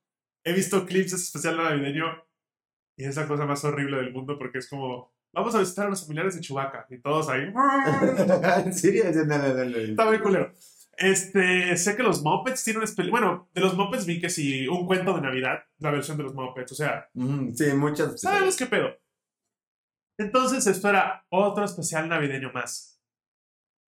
He 0.43 0.53
visto 0.53 0.85
clips 0.85 1.11
de 1.11 1.17
ese 1.17 1.25
especial 1.25 1.57
navideño 1.57 2.05
y 2.97 3.05
es 3.05 3.15
la 3.15 3.27
cosa 3.27 3.45
más 3.45 3.63
horrible 3.65 3.97
del 3.97 4.11
mundo 4.13 4.37
porque 4.39 4.57
es 4.59 4.67
como. 4.69 5.13
Vamos 5.31 5.53
a 5.53 5.59
visitar 5.59 5.85
a 5.85 5.89
los 5.89 6.01
familiares 6.01 6.33
de 6.33 6.41
Chewbacca 6.41 6.87
y 6.89 6.97
todos 6.97 7.29
ahí. 7.29 7.53
¿En 8.65 8.73
serio? 8.73 9.03
No, 9.27 9.37
no, 9.37 9.53
no, 9.53 9.65
no. 9.65 9.77
Está 9.77 10.05
muy 10.05 10.19
culero. 10.19 10.51
Este, 10.97 11.77
sé 11.77 11.95
que 11.95 12.01
los 12.03 12.23
Muppets 12.23 12.63
tienen 12.63 12.81
un. 12.83 13.09
Bueno, 13.11 13.47
de 13.53 13.61
los 13.61 13.75
Muppets 13.75 14.05
vi 14.07 14.19
que 14.19 14.29
sí, 14.29 14.67
un 14.67 14.87
cuento 14.87 15.13
de 15.15 15.21
Navidad, 15.21 15.59
la 15.77 15.91
versión 15.91 16.17
de 16.17 16.23
los 16.23 16.33
Muppets. 16.33 16.71
O 16.71 16.75
sea, 16.75 17.07
Ujú, 17.13 17.51
Sí, 17.55 17.65
muchas. 17.73 18.19
sabemos 18.19 18.57
qué 18.57 18.65
pedo. 18.65 18.89
Entonces 20.19 20.63
se 20.65 20.71
espera 20.71 21.25
otro 21.29 21.63
especial 21.63 22.07
navideño 22.09 22.51
más. 22.51 23.01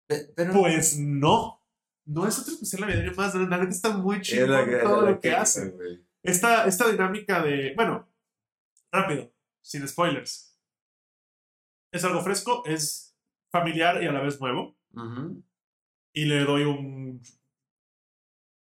Pe- 0.08 0.32
Pero, 0.36 0.52
Pues 0.52 0.98
no. 0.98 1.64
No 2.06 2.26
es 2.26 2.38
otro 2.38 2.52
especial 2.54 2.82
navideño 2.82 3.12
más. 3.16 3.34
La 3.34 3.58
neta 3.58 3.70
está 3.70 3.96
muy 3.96 4.20
chido 4.20 4.46
la 4.46 4.64
que- 4.64 4.76
todo 4.78 5.02
la 5.02 5.10
lo 5.12 5.20
que 5.20 5.32
hace. 5.32 5.74
Esta, 6.22 6.66
esta 6.66 6.88
dinámica 6.90 7.42
de. 7.42 7.72
Bueno, 7.74 8.08
rápido, 8.92 9.32
sin 9.62 9.86
spoilers. 9.88 10.58
Es 11.92 12.04
algo 12.04 12.20
fresco, 12.22 12.62
es 12.66 13.16
familiar 13.50 14.02
y 14.02 14.06
a 14.06 14.12
la 14.12 14.20
vez 14.20 14.38
nuevo. 14.40 14.76
Ujú. 14.92 15.42
Y 16.12 16.24
le 16.26 16.40
doy 16.44 16.62
un 16.64 17.22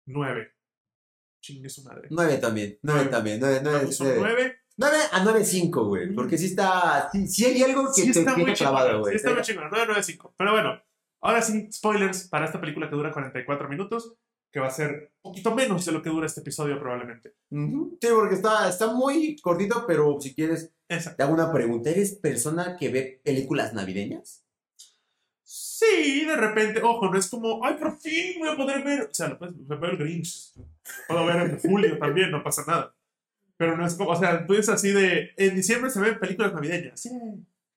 9. 0.07 0.51
Chingue 1.41 1.69
su 1.69 1.83
madre. 1.83 2.07
Nueve 2.11 2.37
también. 2.37 2.77
Nueve 2.83 3.01
Nueve. 3.01 3.09
también. 3.11 3.39
Nueve, 3.39 3.59
nueve, 3.63 3.79
Vamos, 3.79 3.99
un 3.99 4.15
nueve. 4.19 4.60
9. 4.81 4.97
Nueve 4.97 5.09
a 5.11 5.23
nueve 5.23 5.45
cinco, 5.45 5.85
güey. 5.85 6.09
Mm. 6.09 6.15
Porque 6.15 6.37
sí 6.37 6.47
está. 6.47 7.09
Sí, 7.11 7.27
sí 7.27 7.45
hay 7.45 7.61
algo 7.61 7.87
que 7.93 8.01
Sí 8.01 8.11
te 8.11 8.53
clavado, 8.53 8.99
güey. 8.99 9.11
Sí 9.11 9.17
está 9.17 9.33
muy 9.33 9.41
chingón. 9.43 9.65
995. 9.65 10.33
Pero 10.37 10.51
bueno, 10.51 10.81
ahora 11.21 11.41
sí, 11.41 11.71
spoilers 11.71 12.27
para 12.27 12.45
esta 12.45 12.59
película 12.59 12.89
que 12.89 12.95
dura 12.95 13.11
44 13.11 13.69
minutos. 13.69 14.15
Que 14.51 14.59
va 14.59 14.67
a 14.67 14.71
ser 14.71 15.13
un 15.21 15.31
poquito 15.31 15.55
menos 15.55 15.85
de 15.85 15.93
lo 15.93 16.01
que 16.01 16.09
dura 16.09 16.25
este 16.25 16.41
episodio, 16.41 16.77
probablemente. 16.77 17.35
Sí, 17.49 18.07
porque 18.13 18.35
está, 18.35 18.67
está 18.67 18.91
muy 18.91 19.37
cortito, 19.37 19.85
pero 19.87 20.19
si 20.19 20.35
quieres, 20.35 20.73
Exacto. 20.89 21.15
te 21.15 21.23
hago 21.23 21.33
una 21.33 21.53
pregunta. 21.53 21.89
¿Eres 21.89 22.15
persona 22.15 22.75
que 22.75 22.89
ve 22.89 23.21
películas 23.23 23.73
navideñas? 23.73 24.43
Sí, 25.43 26.25
de 26.25 26.35
repente, 26.35 26.81
ojo, 26.83 27.09
no 27.09 27.17
es 27.17 27.29
como, 27.29 27.65
ay, 27.65 27.75
por 27.75 27.97
fin 27.97 28.39
voy 28.39 28.49
a 28.49 28.57
poder 28.57 28.83
ver. 28.83 29.03
O 29.03 29.13
sea, 29.13 29.29
lo 29.29 29.39
puedes 29.39 29.55
ver 29.67 29.89
el 29.89 29.97
Grinch. 29.97 30.53
Puedo 31.07 31.25
ver 31.25 31.49
en 31.49 31.59
julio 31.59 31.97
también, 31.97 32.29
no 32.29 32.43
pasa 32.43 32.65
nada. 32.67 32.93
Pero 33.61 33.77
no 33.77 33.85
es 33.85 33.93
como, 33.93 34.09
o 34.09 34.15
sea, 34.15 34.47
tú 34.47 34.53
dices 34.53 34.69
así 34.69 34.91
de, 34.91 35.29
en 35.37 35.55
diciembre 35.55 35.91
se 35.91 35.99
ven 35.99 36.17
películas 36.17 36.51
navideñas. 36.51 36.99
Sí. 36.99 37.11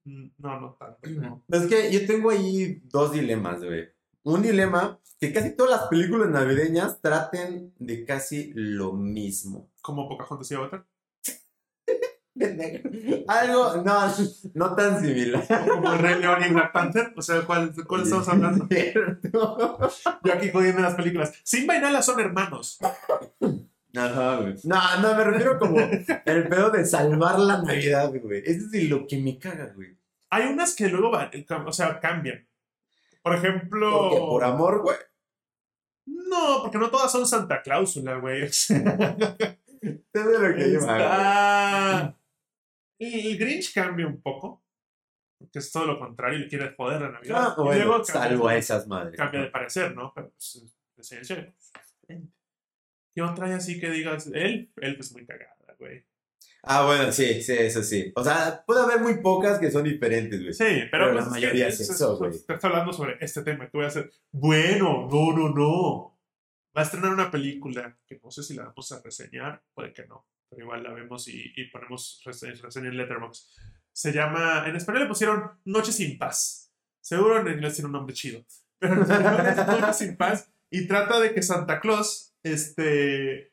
Mm, 0.07 0.31
No, 0.39 0.59
no 0.59 0.73
tanto. 0.81 1.11
no. 1.11 1.45
Es 1.51 1.67
que 1.67 1.93
yo 1.93 2.07
tengo 2.07 2.31
ahí 2.31 2.81
dos 2.85 3.13
dilemas, 3.13 3.63
güey. 3.63 3.91
Un 4.23 4.41
dilema 4.41 4.99
que 5.21 5.31
casi 5.31 5.55
todas 5.55 5.79
las 5.79 5.89
películas 5.91 6.31
navideñas 6.31 7.03
traten 7.03 7.75
de 7.79 8.07
casi 8.07 8.51
lo 8.55 8.95
mismo. 8.95 9.71
Como 9.83 10.09
Pocahontas 10.09 10.51
y 10.51 10.55
Avatar. 10.55 10.87
Algo, 13.29 13.83
no, 13.85 14.15
no 14.55 14.75
tan 14.75 15.03
similar. 15.03 15.47
Como 15.69 15.93
el 15.93 15.99
Rey 15.99 16.19
León 16.19 16.39
y 16.49 16.53
Black 16.55 16.73
Panther. 16.73 17.13
O 17.15 17.21
sea, 17.21 17.43
¿cuál, 17.43 17.75
cuál 17.87 18.05
estamos 18.05 18.27
hablando? 18.27 18.67
Yo 20.25 20.33
aquí 20.33 20.49
jodiendo 20.51 20.81
las 20.81 20.95
películas. 20.95 21.35
Simba 21.45 21.77
y 21.77 21.81
Nala 21.83 22.01
son 22.01 22.19
hermanos. 22.21 22.79
Ajá, 23.97 24.37
güey. 24.37 24.55
No, 24.65 25.01
no, 25.01 25.15
me 25.17 25.25
refiero 25.25 25.59
como 25.59 25.79
el 25.81 26.49
pedo 26.49 26.71
de 26.71 26.85
salvar 26.85 27.39
la 27.39 27.63
Navidad, 27.63 28.13
güey. 28.21 28.43
Eso 28.45 28.65
es 28.65 28.71
de 28.71 28.85
lo 28.85 29.07
que 29.07 29.19
me 29.19 29.39
caga, 29.39 29.73
güey. 29.75 29.97
Hay 30.31 30.53
unas 30.53 30.75
que 30.75 30.89
luego 30.89 31.11
van, 31.11 31.31
o 31.67 31.73
sea, 31.73 32.01
cambian. 32.01 32.47
Por 33.23 33.37
ejemplo. 33.37 34.09
Porque 34.11 34.19
por 34.19 34.45
amor, 34.45 34.83
güey. 34.83 34.97
No, 36.07 36.61
porque 36.63 36.79
no 36.79 36.91
todas 36.91 37.11
son 37.11 37.27
Santa 37.27 37.63
Cláusula, 37.63 38.17
güey. 38.17 38.43
Es 39.85 40.25
de 40.25 40.39
lo 40.39 40.57
que. 40.57 40.77
Está... 40.77 42.17
El 42.99 43.39
Grinch 43.39 43.75
cambia 43.75 44.07
un 44.07 44.21
poco. 44.21 44.65
Porque 45.39 45.59
es 45.59 45.71
todo 45.71 45.85
lo 45.85 45.99
contrario 45.99 46.39
y 46.41 46.49
quiere 46.49 46.75
joder 46.75 47.03
la 47.03 47.11
Navidad. 47.11 47.37
Ah, 47.37 47.55
y 47.59 47.61
bueno, 47.61 47.85
luego 47.85 48.05
cambia, 48.05 48.23
salvo 48.23 48.49
a 48.49 48.57
esas 48.57 48.87
madres. 48.87 49.17
cambia 49.17 49.43
de 49.43 49.49
parecer, 49.49 49.95
¿no? 49.95 50.13
Pero 50.15 50.31
pues, 50.31 50.65
es 50.97 51.13
esencial. 51.13 51.55
¿Qué 53.15 53.23
otra 53.23 53.55
así 53.55 53.79
que 53.81 53.91
digas? 53.91 54.27
Él, 54.33 54.73
él 54.77 54.97
es 54.99 55.13
muy 55.13 55.25
cagada, 55.27 55.55
güey. 55.79 56.05
Ah, 56.67 56.87
bueno, 56.87 57.13
sí, 57.13 57.43
sí, 57.43 57.53
eso 57.53 57.83
sí. 57.83 58.11
O 58.17 58.25
sea, 58.25 58.65
puede 58.67 58.81
haber 58.83 59.01
muy 59.01 59.19
pocas 59.21 59.59
que 59.59 59.71
son 59.71 59.85
diferentes, 59.85 60.41
güey. 60.41 60.55
Sí, 60.55 60.65
pero, 60.65 60.89
Pero 60.91 61.05
pues 61.13 61.15
la 61.17 61.21
es 61.23 61.31
mayoría 61.31 61.69
es 61.69 61.81
eso, 61.81 62.17
güey. 62.17 62.31
Te 62.33 62.55
estoy 62.55 62.71
hablando 62.71 62.93
sobre 62.93 63.17
este 63.21 63.43
tema 63.43 63.67
que 63.67 63.77
voy 63.77 63.85
a 63.85 63.89
hacer. 63.89 64.11
Bueno, 64.33 65.07
no, 65.11 65.33
no, 65.37 65.49
no. 65.51 66.19
Va 66.77 66.81
a 66.81 66.85
estrenar 66.85 67.13
una 67.13 67.31
película 67.31 67.97
que 68.07 68.19
no 68.25 68.31
sé 68.31 68.43
si 68.43 68.55
la 68.55 68.65
vamos 68.65 68.91
a 68.93 69.01
reseñar, 69.03 69.63
puede 69.75 69.93
que 69.93 70.07
no, 70.07 70.27
pero 70.51 70.63
igual 70.63 70.83
la 70.83 70.93
vemos 70.93 71.29
y, 71.29 71.53
y 71.55 71.71
ponemos 71.71 72.21
rese- 72.25 72.61
reseña 72.61 72.89
en 72.89 72.97
Letterboxd. 72.97 73.61
Se 73.93 74.13
llama, 74.13 74.65
en 74.67 74.75
español 74.75 75.03
le 75.03 75.09
pusieron 75.09 75.51
Noche 75.67 75.93
sin 75.93 76.19
Paz. 76.19 76.73
Seguro 77.01 77.39
en 77.41 77.47
inglés 77.53 77.75
tiene 77.75 77.87
un 77.87 77.93
nombre 77.93 78.15
chido. 78.15 78.45
Pero 78.81 78.95
en 78.95 79.03
español 79.03 79.47
es 79.47 79.57
Noche 79.69 79.93
sin 79.93 80.17
Paz 80.17 80.51
y 80.71 80.87
trata 80.87 81.21
de 81.21 81.33
que 81.35 81.43
Santa 81.43 81.81
Claus, 81.81 82.35
este. 82.43 83.53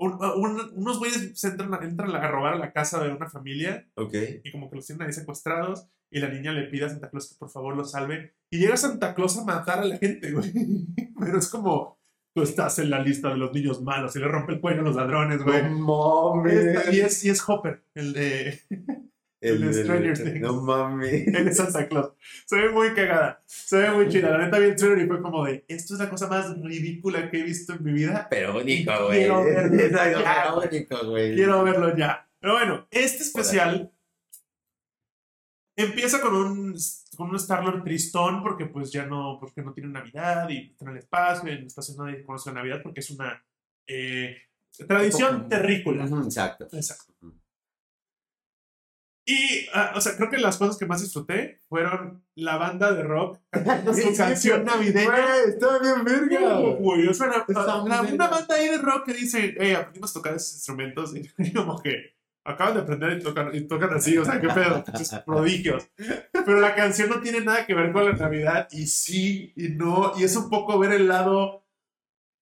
un- 0.00 0.12
un- 0.22 0.72
unos 0.76 0.98
güeyes 1.00 1.42
entran, 1.44 1.74
a- 1.74 1.78
entran 1.84 2.14
a 2.14 2.28
robar 2.30 2.54
a 2.54 2.58
la 2.58 2.72
casa 2.72 3.02
de 3.02 3.10
una 3.10 3.28
familia 3.28 3.84
Ok. 3.96 4.14
y 4.44 4.52
como 4.52 4.70
que 4.70 4.76
los 4.76 4.86
tienen 4.86 5.06
ahí 5.08 5.12
secuestrados 5.12 5.88
y 6.10 6.20
la 6.20 6.28
niña 6.28 6.52
le 6.52 6.68
pide 6.68 6.84
a 6.84 6.88
Santa 6.88 7.10
Claus 7.10 7.28
que 7.28 7.34
por 7.36 7.50
favor 7.50 7.76
los 7.76 7.90
salve 7.90 8.32
y 8.48 8.58
llega 8.60 8.76
Santa 8.76 9.12
Claus 9.14 9.36
a 9.38 9.44
matar 9.44 9.80
a 9.80 9.84
la 9.84 9.96
gente, 9.98 10.30
güey. 10.32 10.52
Pero 11.18 11.38
es 11.38 11.48
como 11.48 11.98
tú 12.32 12.42
estás 12.42 12.78
en 12.78 12.90
la 12.90 13.00
lista 13.00 13.28
de 13.30 13.38
los 13.38 13.52
niños 13.52 13.82
malos 13.82 14.14
y 14.14 14.20
le 14.20 14.28
rompe 14.28 14.52
el 14.52 14.60
cuello 14.60 14.82
a 14.82 14.84
los 14.84 14.94
ladrones, 14.94 15.42
güey. 15.42 15.64
No 15.64 16.36
mames. 16.36 16.94
Y, 16.94 17.00
es, 17.00 17.24
y 17.24 17.30
es 17.30 17.42
Hopper, 17.48 17.82
el 17.94 18.12
de, 18.12 18.60
el 19.40 19.74
Stranger 19.74 20.16
Things. 20.16 20.40
No 20.40 20.62
mames. 20.62 21.26
el 21.26 21.54
Santa 21.54 21.88
Claus. 21.88 22.12
Se 22.46 22.56
ve 22.56 22.70
muy 22.70 22.92
cagada, 22.94 23.42
se 23.46 23.78
ve 23.78 23.90
muy 23.92 24.08
chida. 24.08 24.30
La 24.30 24.44
neta 24.44 24.58
vi 24.58 24.66
el 24.66 24.76
trailer 24.76 25.04
y 25.04 25.06
fue 25.06 25.22
como 25.22 25.44
de, 25.44 25.64
esto 25.68 25.94
es 25.94 26.00
la 26.00 26.10
cosa 26.10 26.26
más 26.28 26.58
ridícula 26.60 27.30
que 27.30 27.40
he 27.40 27.42
visto 27.42 27.74
en 27.74 27.84
mi 27.84 27.92
vida. 27.92 28.26
Pero 28.30 28.58
único, 28.58 28.92
güey. 29.06 29.18
Quiero 29.18 29.44
verlo 29.44 29.76
ya, 29.76 29.92
pero 29.92 30.54
güey. 30.54 30.68
único, 30.68 31.06
güey. 31.06 31.34
Quiero 31.34 31.64
verlo 31.64 31.96
ya. 31.96 32.28
Pero 32.40 32.52
bueno, 32.54 32.86
este 32.90 33.22
especial 33.22 33.92
empieza 35.76 36.20
con 36.20 36.34
un, 36.34 36.76
con 37.16 37.30
un 37.30 37.36
Star-Lord 37.36 37.84
tristón 37.84 38.42
porque 38.42 38.66
pues 38.66 38.90
ya 38.90 39.06
no, 39.06 39.38
porque 39.40 39.62
no 39.62 39.72
tiene 39.72 39.90
Navidad 39.90 40.48
y 40.48 40.70
está 40.70 40.84
en 40.86 40.90
el 40.92 40.98
espacio, 40.98 41.48
y 41.48 41.52
en 41.52 41.58
el 41.58 41.66
espacio 41.66 41.94
nadie 41.96 42.24
conoce 42.24 42.50
la 42.50 42.56
Navidad 42.56 42.80
porque 42.82 43.00
es 43.00 43.10
una 43.10 43.42
eh, 43.86 44.36
tradición 44.86 45.48
terrícola. 45.48 46.04
Exacto. 46.04 46.68
Exacto. 46.72 47.07
Y, 49.30 49.66
ah, 49.74 49.92
o 49.94 50.00
sea, 50.00 50.16
creo 50.16 50.30
que 50.30 50.38
las 50.38 50.56
cosas 50.56 50.78
que 50.78 50.86
más 50.86 51.02
disfruté 51.02 51.58
fueron 51.68 52.24
la 52.34 52.56
banda 52.56 52.94
de 52.94 53.02
rock 53.02 53.38
su 53.94 54.16
canción 54.16 54.64
navideña. 54.64 55.10
Güey, 55.10 55.48
está 55.50 55.78
bien 55.80 56.02
verga. 56.02 56.60
Uh, 56.60 56.76
güey, 56.76 57.06
o 57.06 57.12
sea, 57.12 57.26
una, 57.26 57.44
la- 57.46 57.82
verga. 58.00 58.14
una 58.14 58.28
banda 58.28 58.54
ahí 58.54 58.68
de 58.68 58.78
rock 58.78 59.04
que 59.04 59.12
dice, 59.12 59.54
hey, 59.58 59.72
aprendimos 59.72 60.12
a 60.12 60.14
tocar 60.14 60.34
esos 60.34 60.54
instrumentos 60.54 61.14
y 61.38 61.52
como 61.52 61.78
que, 61.82 62.14
acaban 62.42 62.72
de 62.72 62.80
aprender 62.80 63.18
y 63.18 63.22
tocan, 63.22 63.54
y 63.54 63.60
tocan 63.68 63.92
así, 63.92 64.16
o 64.16 64.24
sea, 64.24 64.40
qué 64.40 64.48
pedo, 64.48 64.82
prodigios. 65.26 65.90
Pero 66.32 66.60
la 66.60 66.74
canción 66.74 67.10
no 67.10 67.20
tiene 67.20 67.42
nada 67.42 67.66
que 67.66 67.74
ver 67.74 67.92
con 67.92 68.06
la 68.06 68.12
Navidad 68.14 68.66
y 68.70 68.86
sí 68.86 69.52
y 69.56 69.68
no, 69.68 70.14
y 70.18 70.24
es 70.24 70.34
un 70.36 70.48
poco 70.48 70.78
ver 70.78 70.92
el 70.92 71.06
lado 71.06 71.67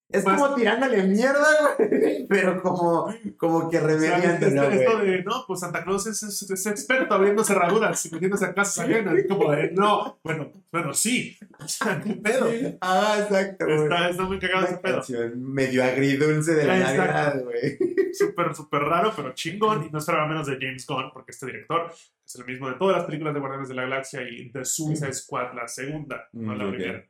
Es 0.09 0.25
Más- 0.25 0.41
como 0.41 0.55
tirándole 0.55 1.03
mierda, 1.03 1.75
güey. 1.77 2.27
Pero 2.29 2.63
como, 2.63 3.13
como 3.37 3.69
que 3.69 3.81
remediando, 3.81 4.49
¿no, 4.51 4.63
esto 4.65 4.99
de, 4.99 5.25
no, 5.25 5.45
pues 5.49 5.61
Santa 5.61 5.83
Claus 5.83 6.07
es, 6.07 6.23
es- 6.23 6.49
es 6.51 6.67
experto 6.67 7.13
abriendo 7.15 7.43
cerraduras 7.45 8.07
y 8.07 8.11
metiéndose 8.13 8.45
a 8.45 8.55
casas 8.55 8.85
ajenas. 8.85 9.15
Y 9.19 9.27
como 9.27 9.51
de, 9.51 9.73
no, 9.73 10.19
bueno, 10.23 10.53
bueno, 10.71 10.95
sí. 10.95 11.37
O 11.59 11.67
sea, 11.69 12.01
qué 12.01 12.13
pedo. 12.15 12.49
Ah, 12.81 13.17
exacto. 13.21 13.67
Está, 13.67 14.11
está 14.11 14.23
muy 14.23 14.39
cagado 14.39 14.67
ese 14.67 14.77
pedo. 14.79 15.03
medio 15.37 15.83
agridulce 15.83 16.55
de 16.55 16.65
la 16.67 16.79
Exacto. 16.79 17.03
Navidad, 17.03 17.43
güey. 17.45 17.79
Súper, 18.17 18.55
súper 18.55 18.83
raro, 18.83 19.13
pero 19.15 19.33
chingón. 19.35 19.85
Y 19.87 19.91
no 19.91 19.99
esperaba 19.99 20.27
menos 20.29 20.47
de 20.47 20.57
James 20.61 20.87
Gunn, 20.87 21.11
porque 21.13 21.33
este 21.33 21.47
director 21.47 21.93
es 22.25 22.35
el 22.37 22.47
mismo 22.47 22.69
de 22.71 22.77
todas 22.77 22.97
las 22.97 23.07
películas 23.07 23.35
de 23.35 23.41
Guardianes 23.41 23.69
de 23.69 23.75
la 23.75 23.83
Galaxia 23.83 24.23
y 24.23 24.51
The 24.53 24.65
Suicide 24.65 25.13
Squad, 25.13 25.53
la 25.55 25.69
segunda, 25.69 26.27
no 26.33 26.55
la 26.55 26.65
Mm, 26.65 26.69
ok. 26.69 26.75
primera. 26.77 27.05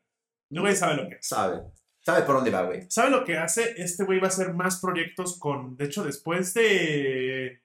El 0.50 0.60
güey 0.60 0.74
sabe 0.74 0.96
lo 0.96 1.08
que 1.08 1.14
es. 1.16 1.26
Sabe. 1.28 1.60
Sabe 2.06 2.22
por 2.22 2.36
dónde 2.36 2.52
va, 2.52 2.62
güey. 2.62 2.86
¿Sabe 2.88 3.10
lo 3.10 3.24
que 3.24 3.36
hace? 3.36 3.74
Este 3.82 4.04
güey 4.04 4.20
va 4.20 4.26
a 4.26 4.28
hacer 4.28 4.54
más 4.54 4.80
proyectos 4.80 5.40
con. 5.40 5.76
De 5.76 5.86
hecho, 5.86 6.04
después 6.04 6.54
de. 6.54 7.64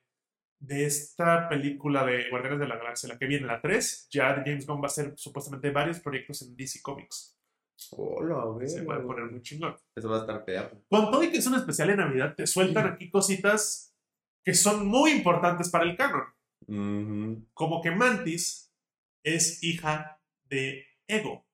De 0.59 0.85
esta 0.85 1.47
película 1.47 2.03
de 2.05 2.29
Guardianes 2.29 2.59
de 2.59 2.67
la 2.67 2.77
Galaxia, 2.77 3.09
la 3.09 3.17
que 3.17 3.25
viene, 3.25 3.47
la 3.47 3.61
3, 3.61 4.09
ya 4.11 4.43
James 4.45 4.67
Gunn 4.67 4.77
va 4.77 4.83
a 4.83 4.87
hacer 4.87 5.13
supuestamente 5.15 5.71
varios 5.71 5.99
proyectos 5.99 6.41
en 6.43 6.55
DC 6.55 6.81
Comics. 6.81 7.35
Hola, 7.91 8.45
güey. 8.45 8.67
Se 8.67 8.83
puede 8.83 9.01
poner 9.01 9.25
muy 9.25 9.41
chingón. 9.41 9.75
Eso 9.95 10.09
va 10.09 10.17
a 10.17 10.21
estar 10.21 10.43
fea. 10.43 10.71
Con 10.89 11.11
todo 11.11 11.21
que 11.21 11.37
es 11.37 11.47
un 11.47 11.55
especial 11.55 11.89
de 11.89 11.97
Navidad, 11.97 12.35
te 12.35 12.45
sueltan 12.45 12.87
aquí 12.87 13.09
cositas 13.09 13.95
que 14.43 14.53
son 14.53 14.87
muy 14.87 15.11
importantes 15.11 15.69
para 15.69 15.83
el 15.83 15.95
canon. 15.95 17.45
Como 17.53 17.81
que 17.81 17.91
Mantis 17.91 18.71
es 19.23 19.63
hija 19.63 20.19
de 20.45 20.85
Ego. 21.07 21.45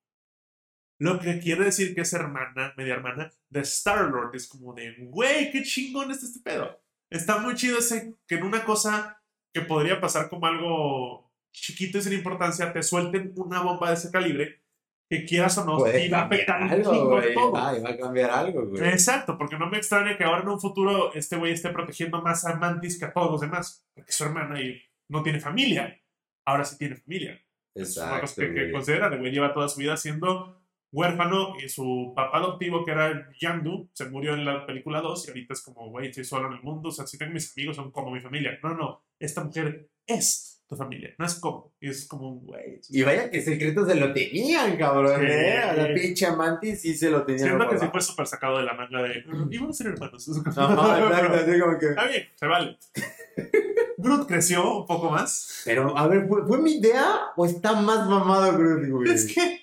Lo 1.00 1.20
que 1.20 1.40
quiere 1.40 1.66
decir 1.66 1.94
que 1.94 2.02
es 2.02 2.14
hermana, 2.14 2.74
media 2.76 2.96
hermana, 2.96 3.32
de 3.50 3.60
Star-Lord. 3.62 4.36
Es 4.36 4.48
como 4.48 4.74
de, 4.74 4.96
güey, 5.10 5.52
qué 5.52 5.64
chingón 5.64 6.12
está 6.12 6.26
este 6.26 6.40
pedo. 6.40 6.82
Está 7.10 7.38
muy 7.38 7.56
chido 7.56 7.78
ese, 7.78 8.16
que 8.28 8.36
en 8.36 8.44
una 8.44 8.66
cosa 8.66 9.22
que 9.54 9.62
podría 9.62 10.02
pasar 10.02 10.30
como 10.30 10.48
algo 10.48 11.32
chiquito 11.54 11.98
y 11.98 12.02
sin 12.02 12.14
importancia, 12.14 12.72
te 12.74 12.84
suelten 12.84 13.34
una 13.36 13.62
bomba 13.62 13.90
de 13.90 13.96
ese 13.96 14.12
calibre, 14.12 14.62
que 15.10 15.26
quieras 15.26 15.58
o 15.58 15.66
no, 15.66 15.88
y 15.88 16.10
va 16.10 16.20
a 16.20 16.26
afectar 16.26 16.62
un 16.62 16.70
chingo 16.84 17.10
güey. 17.12 17.34
todo. 17.34 17.52
Va 17.54 17.70
a 17.72 17.98
cambiar 17.98 18.30
algo, 18.30 18.68
güey. 18.68 18.84
Exacto, 18.90 19.38
porque 19.38 19.58
no 19.58 19.70
me 19.70 19.78
extraña 19.78 20.18
que 20.18 20.24
ahora 20.24 20.42
en 20.42 20.50
un 20.50 20.60
futuro 20.60 21.14
este 21.14 21.38
güey 21.38 21.54
esté 21.54 21.70
protegiendo 21.70 22.22
más 22.22 22.46
a 22.46 22.56
Mantis 22.56 23.00
que 23.00 23.06
a 23.06 23.14
todos 23.14 23.32
los 23.32 23.42
demás, 23.42 23.88
porque 23.94 24.10
es 24.10 24.16
su 24.16 24.26
hermana 24.26 24.62
y 24.62 24.82
no 25.10 25.24
tiene 25.24 25.40
familia. 25.40 26.00
Ahora 26.46 26.66
sí 26.66 26.78
tiene 26.78 26.96
familia. 26.96 27.42
Es 27.74 27.96
una 27.98 28.20
cosa 28.20 28.34
Exacto, 28.34 28.42
que, 28.42 28.54
que 28.54 28.72
considera, 28.72 29.08
el 29.08 29.20
güey 29.20 29.32
lleva 29.32 29.54
toda 29.54 29.70
su 29.70 29.80
vida 29.80 29.96
siendo 29.98 30.62
huérfano 30.92 31.54
y 31.64 31.70
su 31.70 32.14
papá 32.16 32.38
adoptivo, 32.38 32.84
que 32.86 32.92
era 32.92 33.30
Yandu, 33.40 33.90
se 33.94 34.10
murió 34.10 34.34
en 34.34 34.46
la 34.46 34.66
película 34.66 35.02
2 35.02 35.26
y 35.26 35.30
ahorita 35.30 35.54
es 35.54 35.62
como, 35.62 35.90
güey, 35.90 36.08
estoy 36.08 36.24
solo 36.24 36.48
en 36.48 36.54
el 36.54 36.62
mundo, 36.64 36.90
o 36.90 36.92
sea, 36.92 37.06
si 37.08 37.18
tengo 37.18 37.34
mis 37.34 37.52
amigos 37.58 37.76
son 37.76 37.92
como 37.92 38.12
mi 38.12 38.20
familia. 38.22 38.58
No, 38.64 38.74
no, 38.76 39.04
esta 39.20 39.44
mujer 39.44 39.90
es 40.06 40.54
tu 40.68 40.76
familia, 40.76 41.14
no 41.18 41.26
es 41.26 41.36
como, 41.36 41.74
y 41.80 41.90
es 41.90 42.06
como 42.08 42.30
un 42.30 42.46
güey. 42.46 42.82
Y 42.90 43.02
vaya 43.02 43.30
que 43.30 43.42
secretos 43.42 43.88
se 43.88 43.96
lo 43.96 44.12
tenían, 44.12 44.76
cabrón. 44.78 45.20
Sí. 45.22 45.26
¿eh? 45.28 45.58
A 45.60 45.74
la 45.74 45.94
pinche 45.94 46.30
Mantis 46.36 46.82
sí 46.82 46.94
se 46.94 47.10
lo 47.10 47.24
tenían. 47.26 47.48
Siento 47.48 47.70
que 47.70 47.78
sí 47.80 47.86
fue 47.90 48.02
súper 48.02 48.28
sacado 48.28 48.58
de 48.58 48.66
la 48.66 48.74
manga 48.74 49.02
de, 49.02 49.24
"Mm, 49.26 49.48
iban 49.54 49.70
a 49.70 49.74
ser 49.74 49.88
hermanos. 49.88 50.30
Ajá, 50.46 51.00
exacto, 51.08 51.34
así 51.36 51.60
como 51.60 51.78
que. 51.80 51.86
Está 51.88 52.08
bien, 52.08 52.24
se 52.36 52.48
vale. 52.48 52.78
Groot 53.98 54.28
creció 54.28 54.80
un 54.80 54.86
poco 54.86 55.10
más. 55.10 55.62
Pero, 55.66 55.98
a 55.98 56.08
ver, 56.08 56.28
¿fue, 56.28 56.46
fue 56.46 56.62
mi 56.62 56.74
idea 56.74 57.32
o 57.36 57.46
está 57.46 57.74
más 57.80 58.08
mamado 58.08 58.58
Groot, 58.58 58.90
güey? 58.90 59.10
Es 59.12 59.34
que. 59.34 59.62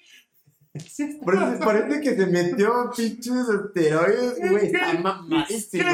Sí 0.81 1.21
Parece, 1.25 1.65
parece 1.65 2.01
que 2.01 2.17
se 2.17 2.27
metió 2.27 2.91
pinches 2.97 3.49
esteroides, 3.49 4.39
güey. 4.51 4.67
Está 4.67 4.91
¿Qué 4.93 4.99
mamadísimo? 4.99 5.91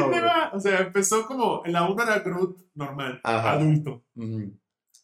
O 0.52 0.60
sea, 0.60 0.80
empezó 0.80 1.26
como. 1.26 1.62
En 1.64 1.72
la 1.72 1.88
1 1.88 2.02
era 2.02 2.18
Groot 2.20 2.58
normal, 2.74 3.20
Ajá. 3.22 3.52
adulto. 3.52 4.04
Ujú. 4.14 4.52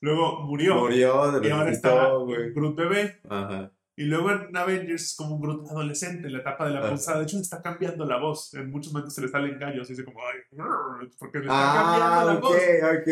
Luego 0.01 0.41
murió. 0.45 0.77
Murió, 0.77 1.09
y 1.43 1.51
ahora 1.51 1.71
está. 1.71 2.11
Groot 2.55 2.77
bebé. 2.77 3.21
Ajá. 3.29 3.73
Y 3.99 4.05
luego 4.05 4.31
en 4.31 4.55
Avengers 4.55 5.03
es 5.05 5.17
como 5.17 5.37
un 5.37 5.41
Groot 5.41 5.71
adolescente 5.71 6.27
en 6.27 6.35
la 6.35 6.41
etapa 6.41 6.67
de 6.67 6.73
la 6.75 6.81
Ajá. 6.81 6.91
pulsada. 6.91 7.19
De 7.19 7.25
hecho, 7.25 7.39
está 7.39 7.63
cambiando 7.63 8.05
la 8.05 8.19
voz. 8.19 8.53
En 8.55 8.71
muchos 8.71 8.93
momentos 8.93 9.15
se 9.15 9.23
le 9.23 9.29
salen 9.29 9.59
gallos 9.59 9.89
y 9.89 9.93
dice 9.95 10.05
como, 10.05 10.21
ay, 10.21 10.39
grrr", 10.53 11.11
porque 11.19 11.39
le 11.39 11.45
está 11.47 11.55
Ah, 11.57 11.99
cambiando 11.99 12.33
la 12.35 12.41
voz. 12.41 12.57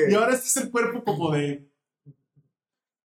Y 0.06 0.10
ok. 0.10 0.14
ahora 0.22 0.34
este 0.34 0.46
es 0.46 0.56
el 0.58 0.70
cuerpo 0.70 1.02
como 1.04 1.30
de. 1.32 1.70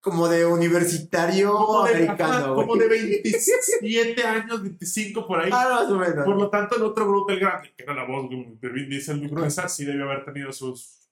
Como 0.01 0.27
de 0.29 0.45
universitario 0.45 1.51
Como 1.51 1.83
de, 1.83 1.89
ajá, 1.89 1.97
americano, 1.97 2.55
como 2.55 2.67
güey. 2.75 2.79
de 2.79 2.87
27 2.87 4.23
años, 4.23 4.61
25 4.63 5.27
por 5.27 5.41
ahí. 5.41 5.49
Ah, 5.53 5.81
más 5.81 5.91
o 5.91 5.97
menos. 5.97 6.25
Por 6.25 6.37
lo 6.37 6.49
tanto, 6.49 6.77
el 6.77 6.83
otro 6.83 7.05
Groot, 7.07 7.29
el 7.31 7.39
grande, 7.39 7.73
que 7.75 7.83
era 7.83 7.93
la 7.93 8.05
voz 8.05 8.29
de 8.29 8.69
Vin 8.69 8.89
Diesel 8.89 9.17
muy 9.17 9.27
gruesa, 9.27 9.67
sí 9.67 9.83
debió 9.85 10.05
haber 10.05 10.23
tenido 10.23 10.51
sus 10.53 11.09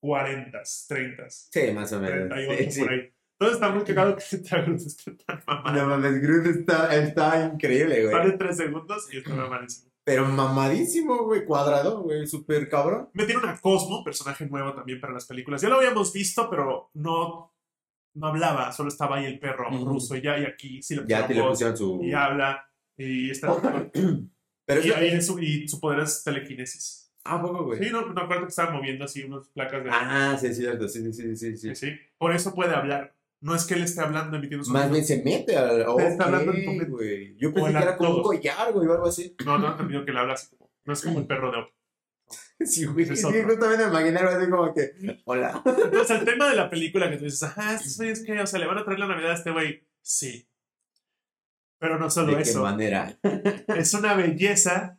40, 0.00 0.58
30, 0.88 1.24
Sí, 1.30 1.72
más 1.72 1.92
o 1.92 2.00
menos. 2.00 2.28
38 2.28 2.64
Sí, 2.64 2.70
sí. 2.72 2.80
por 2.82 2.90
ahí. 2.92 3.12
Entonces 3.38 3.54
está 3.56 3.68
muy 3.70 3.84
cagado 3.84 4.16
que 4.16 4.22
esta 4.36 4.60
Groot 4.62 4.80
esté 4.80 5.10
tan 5.12 5.42
mamada. 5.46 5.72
No 5.82 5.86
mames, 5.88 6.22
Groot 6.22 6.46
está, 6.46 6.94
está 6.96 7.50
increíble, 7.52 8.02
güey. 8.02 8.14
Sale 8.14 8.32
3 8.32 8.56
segundos 8.56 9.08
y 9.12 9.18
está 9.18 9.34
mamadísimo. 9.34 9.90
Pero 10.04 10.24
mamadísimo, 10.26 11.24
güey. 11.24 11.44
Cuadrado, 11.44 12.02
güey. 12.02 12.26
Súper 12.26 12.68
cabrón. 12.68 13.08
Metieron 13.12 13.48
a 13.48 13.58
Cosmo, 13.60 14.04
personaje 14.04 14.46
nuevo 14.46 14.72
también 14.74 15.00
para 15.00 15.12
las 15.12 15.26
películas. 15.26 15.60
Ya 15.62 15.68
lo 15.68 15.76
habíamos 15.76 16.12
visto, 16.12 16.48
pero 16.48 16.90
no, 16.94 17.55
no 18.16 18.26
hablaba, 18.28 18.72
solo 18.72 18.88
estaba 18.88 19.16
ahí 19.16 19.26
el 19.26 19.38
perro 19.38 19.70
ruso 19.84 20.16
y 20.16 20.22
ya, 20.22 20.38
y 20.38 20.44
aquí 20.44 20.82
sí 20.82 20.96
le 20.96 21.02
Ya 21.06 21.26
pusieron 21.26 21.76
su. 21.76 22.00
y 22.02 22.12
habla, 22.12 22.68
y 22.96 23.30
está... 23.30 23.48
Pero 24.66 24.80
y, 24.84 24.88
eso- 24.88 24.96
ahí 24.96 25.22
su, 25.22 25.38
y 25.38 25.68
su 25.68 25.78
poder 25.78 26.00
es 26.00 26.24
telequinesis. 26.24 27.12
Ah, 27.24 27.40
poco, 27.40 27.64
güey. 27.64 27.82
Sí, 27.82 27.90
no, 27.90 28.06
me 28.06 28.20
acuerdo 28.20 28.42
que 28.44 28.48
estaba 28.50 28.70
moviendo 28.72 29.04
así 29.04 29.22
unas 29.24 29.48
placas 29.48 29.82
de... 29.84 29.90
Ah, 29.92 30.36
sí, 30.40 30.46
es 30.46 30.56
cierto. 30.56 30.88
Sí, 30.88 31.12
sí, 31.12 31.36
sí, 31.36 31.56
sí. 31.56 31.74
sí. 31.74 31.92
Por 32.18 32.32
eso 32.34 32.54
puede 32.54 32.74
hablar. 32.74 33.14
No 33.40 33.54
es 33.54 33.64
que 33.64 33.74
él 33.74 33.82
esté 33.82 34.00
hablando 34.00 34.36
emitiendo 34.36 34.64
su 34.64 34.72
Más 34.72 34.90
bien 34.90 35.04
se 35.04 35.22
mete 35.22 35.56
al. 35.56 35.84
Está 36.00 36.24
hablando 36.24 36.52
en 36.52 36.90
güey. 36.90 37.36
Yo 37.36 37.52
pensé 37.52 37.70
en 37.70 37.76
que 37.76 37.82
era 37.82 37.96
como 37.96 38.16
un 38.16 38.22
collar, 38.22 38.72
güey, 38.72 38.88
o 38.88 38.92
algo 38.92 39.06
así. 39.06 39.36
No, 39.44 39.58
no 39.58 39.68
he 39.68 39.70
entendido 39.72 40.04
que 40.04 40.12
le 40.12 40.18
habla 40.20 40.34
así 40.34 40.56
como. 40.56 40.70
No 40.84 40.92
es 40.92 41.02
como 41.02 41.18
el 41.18 41.26
perro 41.28 41.50
de 41.52 41.58
Op. 41.58 41.68
Sí, 42.64 42.86
güey. 42.86 43.04
Sí, 43.14 43.22
justamente 43.22 43.84
me 43.84 43.90
imaginé 43.90 44.18
así 44.18 44.50
como 44.50 44.72
que. 44.72 45.20
Hola. 45.24 45.62
Entonces, 45.84 46.18
el 46.18 46.24
tema 46.24 46.48
de 46.48 46.56
la 46.56 46.70
película 46.70 47.10
que 47.10 47.18
tú 47.18 47.24
dices, 47.24 47.42
ajá, 47.42 47.74
estos 47.74 47.96
güeyes 47.98 48.24
que, 48.24 48.40
o 48.40 48.46
sea, 48.46 48.58
le 48.58 48.66
van 48.66 48.78
a 48.78 48.84
traer 48.84 48.98
la 49.00 49.08
Navidad 49.08 49.32
a 49.32 49.34
este 49.34 49.50
güey. 49.50 49.86
Sí. 50.02 50.48
Pero 51.78 51.98
no 51.98 52.08
solo 52.08 52.34
¿De 52.34 52.42
eso. 52.42 52.62
manera? 52.62 53.18
Es 53.68 53.92
una 53.94 54.14
belleza 54.14 54.98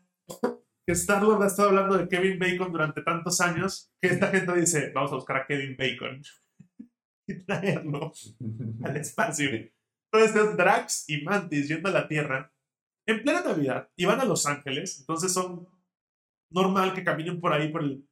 que 0.85 0.93
Star-Lord 0.93 1.43
ha 1.43 1.47
estado 1.47 1.69
hablando 1.69 1.97
de 1.97 2.07
Kevin 2.07 2.37
Bacon 2.37 2.71
durante 2.71 3.01
tantos 3.01 3.41
años 3.41 3.91
que 3.99 4.09
esta 4.09 4.27
gente 4.27 4.53
dice, 4.53 4.91
vamos 4.93 5.11
a 5.11 5.15
buscar 5.15 5.37
a 5.37 5.47
Kevin 5.47 5.75
Bacon 5.77 6.21
y 7.27 7.43
traerlo 7.43 8.13
al 8.83 8.97
espacio. 8.97 9.49
Entonces, 9.49 10.41
es 10.41 10.57
Drax 10.57 11.09
y 11.09 11.23
Mantis 11.23 11.67
yendo 11.67 11.89
a 11.89 11.93
la 11.93 12.07
Tierra 12.07 12.53
en 13.07 13.23
plena 13.23 13.41
Navidad 13.41 13.89
y 13.97 14.05
van 14.05 14.21
a 14.21 14.25
Los 14.25 14.45
Ángeles. 14.45 14.99
Entonces, 14.99 15.33
son 15.33 15.67
normal 16.51 16.93
que 16.93 17.03
caminen 17.03 17.39
por 17.39 17.53
ahí, 17.53 17.69
por 17.71 17.83
el, 17.83 18.03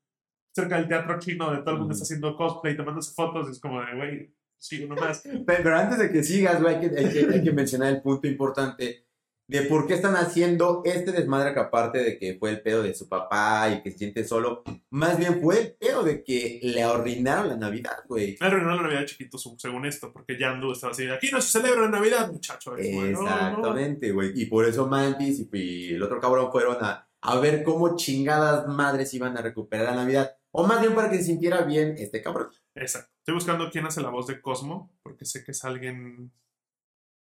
cerca 0.55 0.77
del 0.77 0.87
teatro 0.87 1.19
chino, 1.19 1.45
donde 1.45 1.61
todo 1.61 1.71
el 1.75 1.79
mundo 1.79 1.93
está 1.93 2.03
haciendo 2.03 2.35
cosplay, 2.35 2.75
tomándose 2.77 3.13
fotos. 3.13 3.49
Es 3.49 3.59
como 3.59 3.81
de, 3.81 3.95
güey, 3.95 4.33
sí, 4.57 4.83
uno 4.83 4.95
más. 4.95 5.21
Pe- 5.45 5.59
Pero 5.63 5.75
antes 5.77 5.99
de 5.99 6.11
que 6.11 6.23
sigas, 6.23 6.61
güey, 6.61 6.75
hay 6.75 6.81
que, 6.89 6.97
hay, 6.97 7.09
que, 7.11 7.33
hay 7.33 7.43
que 7.43 7.51
mencionar 7.51 7.89
el 7.93 8.01
punto 8.01 8.27
importante 8.27 9.03
de 9.47 9.61
por 9.61 9.85
qué 9.85 9.93
están 9.93 10.15
haciendo 10.15 10.81
este 10.85 11.11
desmadre 11.11 11.53
que 11.53 11.59
aparte 11.59 11.99
de 11.99 12.17
que 12.17 12.35
fue 12.39 12.49
el 12.49 12.61
pedo 12.63 12.81
de 12.81 12.95
su 12.95 13.07
papá 13.07 13.69
y 13.69 13.83
que 13.83 13.91
se 13.91 13.99
siente 13.99 14.23
solo, 14.23 14.63
más 14.89 15.19
bien 15.19 15.39
fue 15.39 15.59
el 15.61 15.71
pedo 15.73 16.01
de 16.01 16.23
que 16.23 16.59
le 16.63 16.81
arruinaron 16.81 17.49
la 17.49 17.55
Navidad, 17.55 17.97
güey. 18.07 18.37
Me 18.41 18.47
arruinó 18.47 18.75
la 18.75 18.81
Navidad 18.81 19.05
chiquito, 19.05 19.37
según 19.37 19.85
esto, 19.85 20.11
porque 20.11 20.39
Yandu 20.39 20.71
estaba 20.71 20.93
así, 20.93 21.07
aquí 21.09 21.29
no 21.31 21.39
se 21.41 21.59
celebra 21.59 21.81
la 21.83 21.89
Navidad, 21.89 22.31
muchacho. 22.31 22.75
Es 22.75 22.89
como, 22.89 23.05
no, 23.05 23.11
no. 23.11 23.21
Exactamente, 23.21 24.11
güey. 24.13 24.31
Y 24.33 24.47
por 24.47 24.65
eso 24.65 24.87
Mantis 24.87 25.39
y, 25.39 25.49
y 25.53 25.93
el 25.93 26.01
otro 26.01 26.19
cabrón 26.19 26.51
fueron 26.51 26.77
a, 26.83 27.07
a 27.27 27.39
ver 27.39 27.63
cómo 27.63 27.95
chingadas 27.95 28.67
madres 28.67 29.13
iban 29.13 29.38
a 29.38 29.41
recuperar 29.41 29.88
la 29.88 29.95
Navidad. 30.03 30.38
O 30.51 30.65
más 30.65 30.79
bien 30.81 30.93
para 30.95 31.09
que 31.09 31.17
se 31.17 31.23
sintiera 31.23 31.61
bien 31.63 31.95
este 31.97 32.21
cabrón. 32.21 32.49
Exacto. 32.75 33.11
Estoy 33.19 33.33
buscando 33.35 33.69
quién 33.71 33.85
hace 33.85 34.01
la 34.01 34.09
voz 34.09 34.27
de 34.27 34.39
Cosmo, 34.41 34.93
porque 35.03 35.25
sé 35.25 35.43
que 35.43 35.51
es 35.51 35.63
alguien 35.65 36.31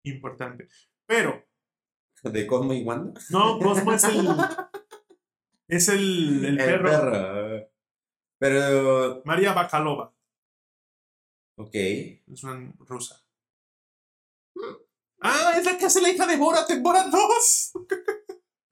importante. 0.04 0.68
Pero, 1.06 1.44
De 2.22 2.46
Cosmo 2.46 2.72
y 2.74 2.82
Wanda. 2.84 3.20
no, 3.30 3.58
Cosmo 3.58 3.92
es 3.92 4.04
el. 4.04 4.28
Es 5.66 5.88
el, 5.88 6.44
el 6.44 6.56
perro. 6.58 6.90
perro. 6.90 7.68
Pero, 8.38 9.22
María 9.24 9.54
Bakalova. 9.54 10.14
ok. 11.56 11.74
Es 11.74 12.44
una 12.44 12.70
rusa. 12.80 13.24
Ah, 15.22 15.54
es 15.56 15.64
la 15.64 15.78
que 15.78 15.86
hace 15.86 16.02
la 16.02 16.10
hija 16.10 16.26
de 16.26 16.36
Borat 16.36 16.68
en 16.70 16.82
Borat 16.82 17.06
2. 17.06 17.72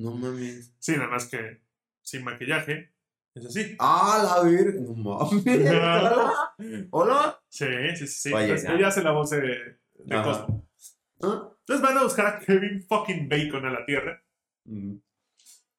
No 0.03 0.13
mames. 0.13 0.75
Sí, 0.79 0.93
nada 0.97 1.09
más 1.09 1.27
que 1.27 1.63
sin 2.03 2.25
maquillaje. 2.25 2.93
Es 3.35 3.47
así. 3.47 3.77
Ah, 3.79 4.23
la 4.43 4.49
virga. 4.49 4.81
No 4.81 4.95
mames. 4.95 5.47
Hola. 5.47 6.55
Hola. 6.91 7.41
Sí, 7.49 7.67
sí, 7.97 8.07
sí. 8.07 8.29
sí. 8.29 8.33
Oye, 8.33 8.45
Entonces, 8.45 8.69
ya. 8.69 8.75
ella 8.75 8.89
hace 8.89 9.03
la 9.03 9.13
voz 9.13 9.31
de, 9.31 9.79
de 9.95 10.15
Ajá. 10.15 10.23
Cosmo. 10.25 10.69
Ah. 11.23 11.49
Entonces 11.61 11.83
van 11.87 11.99
a 11.99 12.03
buscar 12.03 12.27
a 12.27 12.39
Kevin 12.41 12.83
fucking 12.83 13.29
Bacon 13.29 13.65
a 13.67 13.71
la 13.71 13.85
Tierra, 13.87 14.21
Mm. 14.65 14.97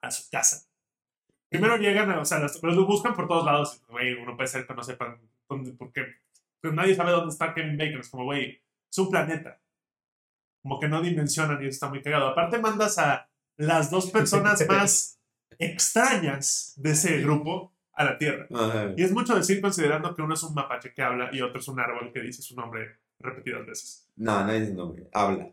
a 0.02 0.12
su 0.12 0.30
casa. 0.30 0.68
Primero 1.50 1.78
llegan, 1.78 2.10
a, 2.12 2.20
o 2.20 2.26
sea, 2.26 2.40
los, 2.40 2.62
los 2.64 2.88
buscan 2.88 3.14
por 3.16 3.28
todos 3.28 3.46
lados. 3.46 3.82
Güey, 3.90 4.14
uno 4.14 4.36
puede 4.36 4.48
ser 4.48 4.66
que 4.66 4.74
no 4.74 4.84
sepan 4.84 5.20
dónde, 5.48 5.72
porque 5.74 6.06
pues 6.62 6.74
nadie 6.74 6.96
sabe 6.96 7.12
dónde 7.12 7.32
está 7.32 7.54
Kevin 7.54 7.78
Bacon. 7.78 8.00
Es 8.00 8.10
como, 8.10 8.24
güey, 8.26 8.62
es 8.90 8.98
un 8.98 9.10
planeta. 9.10 9.62
Como 10.62 10.80
que 10.80 10.88
no 10.88 11.02
dimensionan 11.02 11.62
y 11.62 11.68
eso 11.68 11.76
está 11.76 11.90
muy 11.90 12.02
cagado. 12.02 12.28
Aparte 12.30 12.58
mandas 12.58 12.98
a 12.98 13.30
las 13.58 13.92
dos 13.92 14.12
personas 14.12 14.66
más 14.68 15.20
extrañas 15.60 16.74
de 16.78 16.92
ese 16.92 17.22
grupo 17.22 17.74
a 17.94 18.04
la 18.06 18.18
Tierra. 18.18 18.48
Ajá. 18.54 18.94
Y 18.98 19.04
es 19.04 19.12
mucho 19.12 19.36
decir 19.36 19.62
considerando 19.62 20.16
que 20.16 20.22
uno 20.22 20.34
es 20.34 20.44
un 20.44 20.54
mapache 20.54 20.94
que 20.94 21.02
habla 21.02 21.30
y 21.32 21.42
otro 21.42 21.60
es 21.60 21.68
un 21.68 21.80
árbol 21.80 22.12
que 22.12 22.22
dice 22.22 22.42
su 22.42 22.56
nombre 22.56 22.98
repetidas 23.20 23.66
veces. 23.66 24.10
No, 24.16 24.44
no 24.46 24.52
el 24.52 24.76
nombre. 24.76 25.08
Habla. 25.14 25.52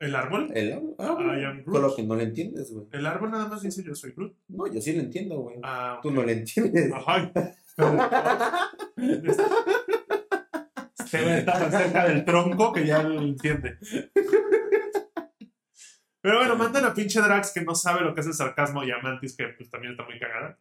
¿El 0.00 0.14
árbol? 0.14 0.50
El 0.54 0.72
habla. 0.98 1.40
I 1.40 1.44
am 1.44 1.62
Groot. 1.64 1.76
Solo 1.76 1.96
que 1.96 2.02
no 2.04 2.14
le 2.14 2.24
entiendes, 2.24 2.72
güey. 2.72 2.86
El 2.92 3.06
árbol 3.06 3.30
nada 3.30 3.48
más 3.48 3.62
dice 3.62 3.82
yo 3.82 3.94
soy 3.94 4.12
Groot. 4.12 4.36
No, 4.48 4.66
yo 4.72 4.80
sí 4.80 4.92
lo 4.92 5.00
entiendo, 5.00 5.38
güey. 5.38 5.58
Ah, 5.62 5.98
Tú 6.02 6.08
ok. 6.10 6.14
no 6.14 6.22
le 6.24 6.32
entiendes. 6.32 6.92
Ajá. 6.92 7.32
Güey 11.10 11.38
está 11.38 11.52
tan 11.58 11.70
cerca 11.72 12.06
del 12.06 12.24
tronco 12.24 12.72
que 12.72 12.84
ya 12.86 13.02
lo 13.02 13.22
entiende. 13.22 13.78
Pero 16.20 16.38
bueno, 16.38 16.56
mandan 16.56 16.84
a 16.84 16.94
pinche 16.94 17.20
Drax 17.20 17.52
que 17.52 17.62
no 17.62 17.74
sabe 17.74 18.00
lo 18.02 18.14
que 18.14 18.22
es 18.22 18.26
el 18.26 18.34
sarcasmo 18.34 18.82
y 18.84 18.90
a 18.90 18.98
Mantis 18.98 19.36
que 19.36 19.48
pues 19.48 19.70
también 19.70 19.92
está 19.92 20.04
muy 20.04 20.18
cagada. 20.18 20.58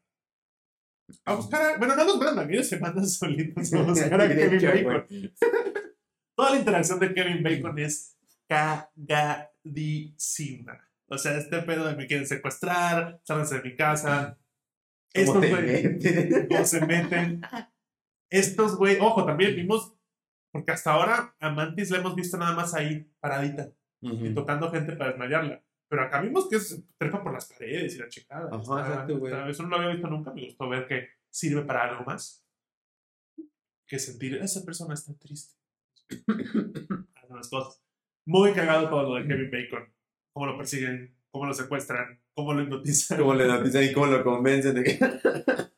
A 1.26 1.36
buscar 1.36 1.62
a... 1.62 1.78
Bueno, 1.78 1.96
no 1.96 2.04
los 2.04 2.18
mandan, 2.20 2.52
ellos 2.52 2.68
se 2.68 2.80
mandan 2.80 3.08
solitos 3.08 3.74
a 3.74 3.82
buscar 3.82 4.22
a 4.22 4.28
Kevin 4.28 4.62
Bacon. 4.62 5.08
Toda 6.36 6.52
la 6.52 6.58
interacción 6.58 7.00
de 7.00 7.14
Kevin 7.14 7.42
Bacon 7.42 7.80
es 7.80 8.18
cagadísima. 8.48 9.68
O 11.08 11.18
sea, 11.18 11.38
este 11.38 11.62
pedo 11.64 11.88
de 11.88 11.96
me 11.96 12.06
quieren 12.06 12.28
secuestrar, 12.28 13.20
sálganse 13.24 13.56
de 13.56 13.64
mi 13.64 13.76
casa. 13.76 14.38
¿Cómo 15.16 15.40
Estos 15.40 15.42
te 15.42 15.50
güey 15.50 15.64
metes? 15.64 16.50
no 16.50 16.66
se 16.66 16.86
meten. 16.86 17.42
Estos 18.30 18.76
güey, 18.76 18.98
ojo, 19.00 19.26
también 19.26 19.56
vimos, 19.56 19.96
porque 20.52 20.74
hasta 20.74 20.92
ahora 20.92 21.34
a 21.40 21.50
Mantis 21.50 21.90
la 21.90 22.00
hemos 22.00 22.14
visto 22.16 22.38
nada 22.38 22.54
más 22.54 22.76
ahí 22.76 23.10
paradita 23.20 23.72
y 24.02 24.12
Ujú. 24.12 24.34
tocando 24.34 24.72
gente 24.72 24.96
para 24.96 25.12
desmayarla. 25.12 25.64
Pero 25.90 26.02
acá 26.02 26.22
vimos 26.22 26.50
que 26.50 26.58
es, 26.58 26.84
trepa 26.98 27.24
por 27.24 27.34
las 27.34 27.46
paredes 27.46 27.96
y 27.96 28.00
la 28.00 28.10
checada. 28.10 28.50
Ajá, 28.52 28.82
exacto, 28.88 29.18
güey. 29.18 29.34
eso 29.50 29.64
no 29.64 29.70
lo 29.70 29.76
había 29.78 29.90
visto 29.90 30.08
nunca. 30.08 30.34
Me 30.34 30.46
gustó 30.46 30.68
ver 30.68 30.86
que 30.88 31.08
sirve 31.30 31.62
para 31.64 31.84
algo 31.84 32.04
más 32.04 32.44
que 33.88 34.00
sentir 34.00 34.36
esa 34.36 34.66
persona 34.66 34.94
está 34.94 35.14
triste. 35.18 35.56
Algunas 37.16 37.50
cosas. 37.50 37.82
Muy 38.26 38.52
cagado 38.54 38.90
todo 38.90 39.04
lo 39.04 39.16
de 39.16 39.28
Kevin 39.28 39.50
Bacon. 39.50 39.94
Cómo 40.34 40.46
lo 40.46 40.58
persiguen, 40.58 41.16
cómo 41.32 41.46
lo 41.46 41.54
secuestran, 41.54 42.22
cómo 42.34 42.54
lo 42.54 42.64
hipnotizan. 42.64 43.18
¿Cómo 43.18 43.34
le 43.34 43.48
notician 43.48 43.86
y 43.86 43.94
cómo 43.94 44.08
lo 44.08 44.24
convencen 44.24 44.76
de 44.76 44.84
que... 44.84 45.00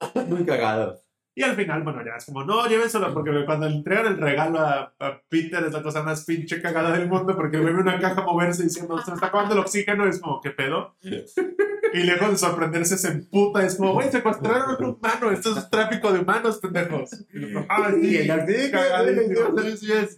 Muy 0.28 0.44
cagado. 0.44 1.02
Y 1.38 1.42
al 1.44 1.54
final, 1.54 1.84
bueno, 1.84 2.04
ya 2.04 2.16
es 2.16 2.24
como, 2.24 2.42
no, 2.42 2.66
llévenselo, 2.66 3.14
porque 3.14 3.44
cuando 3.46 3.68
le 3.68 3.76
entregan 3.76 4.06
el 4.06 4.16
regalo 4.18 4.58
a, 4.58 4.92
a 4.98 5.22
Peter 5.28 5.62
es 5.62 5.72
la 5.72 5.84
cosa 5.84 6.02
más 6.02 6.24
pinche 6.24 6.60
cagada 6.60 6.90
del 6.90 7.06
mundo, 7.08 7.36
porque 7.36 7.58
ve 7.58 7.70
una 7.72 8.00
caja 8.00 8.22
moverse 8.22 8.64
diciendo, 8.64 8.98
se 8.98 9.12
me 9.12 9.14
está 9.14 9.28
acabando 9.28 9.54
el 9.54 9.60
oxígeno, 9.60 10.04
y 10.04 10.10
es 10.10 10.20
como, 10.20 10.40
¿qué 10.40 10.50
pedo? 10.50 10.96
Y 11.00 12.02
lejos 12.02 12.30
de 12.32 12.36
sorprenderse, 12.38 12.98
se 12.98 13.08
emputa, 13.12 13.64
es 13.64 13.76
como, 13.76 13.92
güey, 13.92 14.10
secuestraron 14.10 14.62
a 14.74 14.78
un 14.78 14.84
humano, 14.96 15.30
esto 15.30 15.56
es 15.56 15.70
tráfico 15.70 16.12
de 16.12 16.18
humanos, 16.18 16.58
pendejos. 16.58 17.10
Y 17.32 17.38
luego, 17.38 17.64
ah, 17.68 17.92
sí, 17.94 18.16
el 18.16 18.26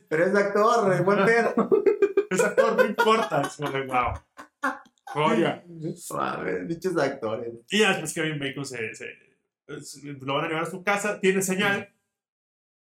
Pero 0.08 0.24
es 0.24 0.34
actor, 0.34 1.04
buen 1.04 1.24
pedo. 1.26 1.70
es 2.30 2.40
actor, 2.42 2.76
no 2.76 2.84
importa, 2.86 3.42
es 3.42 3.56
como, 3.56 3.70
wow. 3.72 4.14
Joya. 5.04 5.62
Suave, 5.96 6.64
dichos 6.64 6.96
actores. 6.96 7.52
Y 7.70 7.80
ya 7.80 7.90
después 7.90 8.14
Kevin 8.14 8.38
Bacon 8.38 8.64
se, 8.64 8.94
se- 8.94 9.29
lo 10.20 10.34
van 10.34 10.44
a 10.44 10.48
llevar 10.48 10.64
a 10.64 10.70
su 10.70 10.82
casa, 10.82 11.20
tiene 11.20 11.42
señal, 11.42 11.94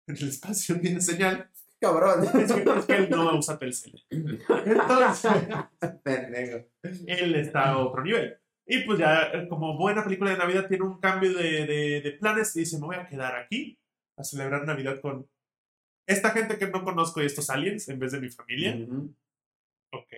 en 0.08 0.16
el 0.16 0.28
espacio 0.28 0.80
tiene 0.80 1.00
señal, 1.00 1.50
Cabrón. 1.80 2.24
es 2.40 2.52
que, 2.52 2.62
es 2.62 2.86
que 2.86 2.96
él 2.96 3.10
no 3.10 3.38
usa 3.38 3.58
Telcel. 3.58 4.04
Entonces, 4.10 5.32
él 7.06 7.34
está 7.34 7.70
a 7.70 7.78
otro 7.78 8.02
nivel. 8.02 8.38
Y 8.66 8.80
pues 8.80 8.98
ya, 8.98 9.30
eh, 9.32 9.46
como 9.48 9.76
buena 9.76 10.02
película 10.02 10.30
de 10.30 10.38
Navidad, 10.38 10.66
tiene 10.68 10.84
un 10.84 10.98
cambio 10.98 11.32
de, 11.32 11.66
de, 11.66 12.00
de 12.00 12.12
planes 12.12 12.54
y 12.56 12.60
dice, 12.60 12.78
me 12.78 12.86
voy 12.86 12.96
a 12.96 13.06
quedar 13.06 13.36
aquí 13.36 13.78
a 14.18 14.24
celebrar 14.24 14.66
Navidad 14.66 15.00
con 15.00 15.28
esta 16.08 16.30
gente 16.30 16.58
que 16.58 16.68
no 16.68 16.82
conozco 16.82 17.22
y 17.22 17.26
estos 17.26 17.50
aliens 17.50 17.88
en 17.88 17.98
vez 17.98 18.12
de 18.12 18.20
mi 18.20 18.30
familia. 18.30 18.76
Ujú. 18.76 19.14
Ok. 19.92 20.14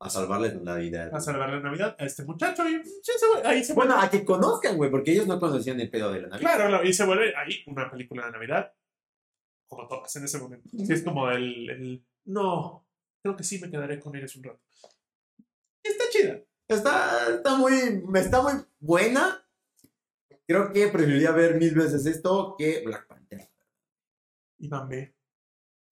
A 0.00 0.08
salvarles 0.10 0.54
la 0.62 0.76
vida. 0.76 1.10
A 1.12 1.20
celebrar 1.20 1.50
la 1.50 1.60
Navidad 1.60 1.96
a 1.98 2.04
este 2.04 2.24
muchacho 2.24 2.68
y 2.68 2.84
sí, 2.84 3.12
se 3.18 3.26
vuelve- 3.26 3.46
ahí 3.48 3.64
se 3.64 3.72
vuelve. 3.72 3.92
Bueno, 3.94 4.06
a 4.06 4.08
que 4.10 4.24
conozcan, 4.24 4.76
güey, 4.76 4.90
porque 4.90 5.10
ellos 5.12 5.26
no 5.26 5.40
conocían 5.40 5.80
el 5.80 5.90
pedo 5.90 6.12
de 6.12 6.22
la 6.22 6.28
Navidad. 6.28 6.52
Claro, 6.54 6.68
claro, 6.68 6.84
y 6.88 6.92
se 6.92 7.04
vuelve 7.04 7.34
ahí 7.36 7.64
una 7.66 7.90
película 7.90 8.26
de 8.26 8.32
Navidad, 8.32 8.72
como 9.66 9.88
todas 9.88 10.14
en 10.16 10.24
ese 10.24 10.38
momento. 10.38 10.68
Sí, 10.70 10.92
es 10.92 11.02
como 11.02 11.28
el, 11.30 11.68
el, 11.70 12.06
no, 12.26 12.86
creo 13.22 13.36
que 13.36 13.42
sí 13.42 13.58
me 13.60 13.70
quedaré 13.70 13.98
con 13.98 14.14
ellos 14.14 14.36
un 14.36 14.44
rato. 14.44 14.60
Está 15.82 16.04
chida. 16.10 16.40
Está, 16.68 17.34
está 17.36 17.56
muy, 17.56 18.04
está 18.14 18.42
muy 18.42 18.52
buena. 18.78 19.44
Creo 20.46 20.72
que 20.72 20.88
preferiría 20.88 21.32
ver 21.32 21.56
mil 21.56 21.74
veces 21.74 22.06
esto 22.06 22.54
que 22.56 22.82
Black 22.84 23.06
Panther. 23.06 23.50
Iván 24.58 24.88
B. 24.88 25.14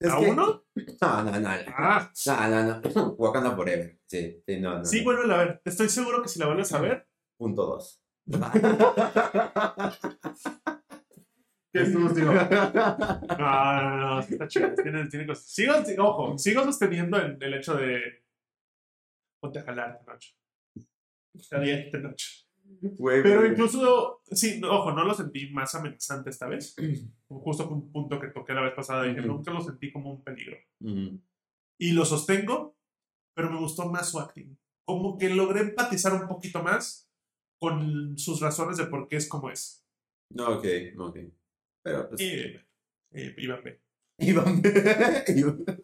¿A 0.08 0.18
que- 0.20 0.30
uno? 0.30 0.65
No, 1.00 1.22
no, 1.24 1.40
no. 1.40 1.48
Ah, 1.68 2.10
No, 2.26 2.48
no, 2.48 2.80
no. 2.80 2.80
Wakanda 3.18 3.54
Forever. 3.56 3.98
Sí, 4.06 4.42
sí, 4.46 4.60
no, 4.60 4.78
no. 4.78 4.84
sí, 4.84 4.98
no. 4.98 5.04
vuelve 5.04 5.34
a 5.34 5.38
ver. 5.38 5.62
Estoy 5.64 5.88
seguro 5.88 6.22
que 6.22 6.28
si 6.28 6.38
la 6.38 6.46
vuelves 6.46 6.72
a 6.72 6.80
ver, 6.80 7.08
Punto 7.38 7.66
dos. 7.66 8.02
que 11.72 11.82
estuvo, 11.82 12.08
digo, 12.10 12.32
no, 12.32 12.42
no, 13.38 13.96
no, 13.96 14.20
está 14.20 14.48
chido. 14.48 14.74
Tiene, 14.74 15.06
tiene 15.08 15.26
cosas. 15.26 15.44
Sigo, 15.46 15.74
ojo, 15.98 16.38
sigo 16.38 16.64
sosteniendo 16.64 17.18
el, 17.18 17.36
el 17.40 17.54
hecho 17.54 17.74
de 17.74 18.24
ponte 19.40 19.58
a 19.58 19.62
jalar 19.64 19.96
esta 20.00 20.12
noche. 20.12 20.34
Está 21.34 21.58
bien 21.58 21.78
esta 21.80 21.98
noche. 21.98 22.45
Güey, 22.80 23.22
Pero 23.22 23.40
güey. 23.40 23.52
incluso, 23.52 24.20
sí, 24.30 24.60
no, 24.60 24.70
ojo, 24.80 24.92
no 24.92 25.04
lo 25.04 25.14
sentí 25.14 25.48
más 25.50 25.74
amenazante 25.74 26.30
esta 26.30 26.46
vez. 26.46 26.74
Justo 27.28 27.66
fue 27.66 27.76
un 27.76 27.90
punto 27.92 28.20
que 28.20 28.28
toqué 28.28 28.52
la 28.54 28.62
vez 28.62 28.74
pasada, 28.74 29.04
dije, 29.04 29.20
Ujú. 29.20 29.28
nunca 29.28 29.50
lo 29.52 29.60
sentí 29.60 29.92
como 29.92 30.10
un 30.12 30.22
peligro. 30.22 30.56
Ujú. 30.80 31.20
Y 31.78 31.92
lo 31.92 32.04
sostengo, 32.04 32.76
pero 33.34 33.50
me 33.50 33.58
gustó 33.58 33.88
más 33.90 34.10
su 34.10 34.18
acting. 34.18 34.56
Como 34.84 35.18
que 35.18 35.30
logré 35.30 35.60
empatizar 35.60 36.12
un 36.14 36.28
poquito 36.28 36.62
más 36.62 37.10
con 37.58 38.16
sus 38.18 38.40
razones 38.40 38.76
de 38.76 38.86
por 38.86 39.08
qué 39.08 39.16
es 39.16 39.28
como 39.28 39.50
es. 39.50 39.84
No, 40.34 40.58
ok, 40.58 40.66
ok. 40.98 41.18
Pero 41.82 42.08
pues. 42.08 42.20
Eh, 42.20 42.60
eh, 43.12 43.34
Iván 43.38 43.62
B. 43.64 43.80
Iván. 44.18 44.62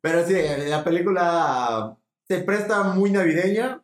Pero 0.00 0.26
sí, 0.26 0.34
la 0.68 0.82
película 0.82 1.96
se 2.26 2.40
presta 2.42 2.82
muy 2.94 3.10
navideña. 3.10 3.82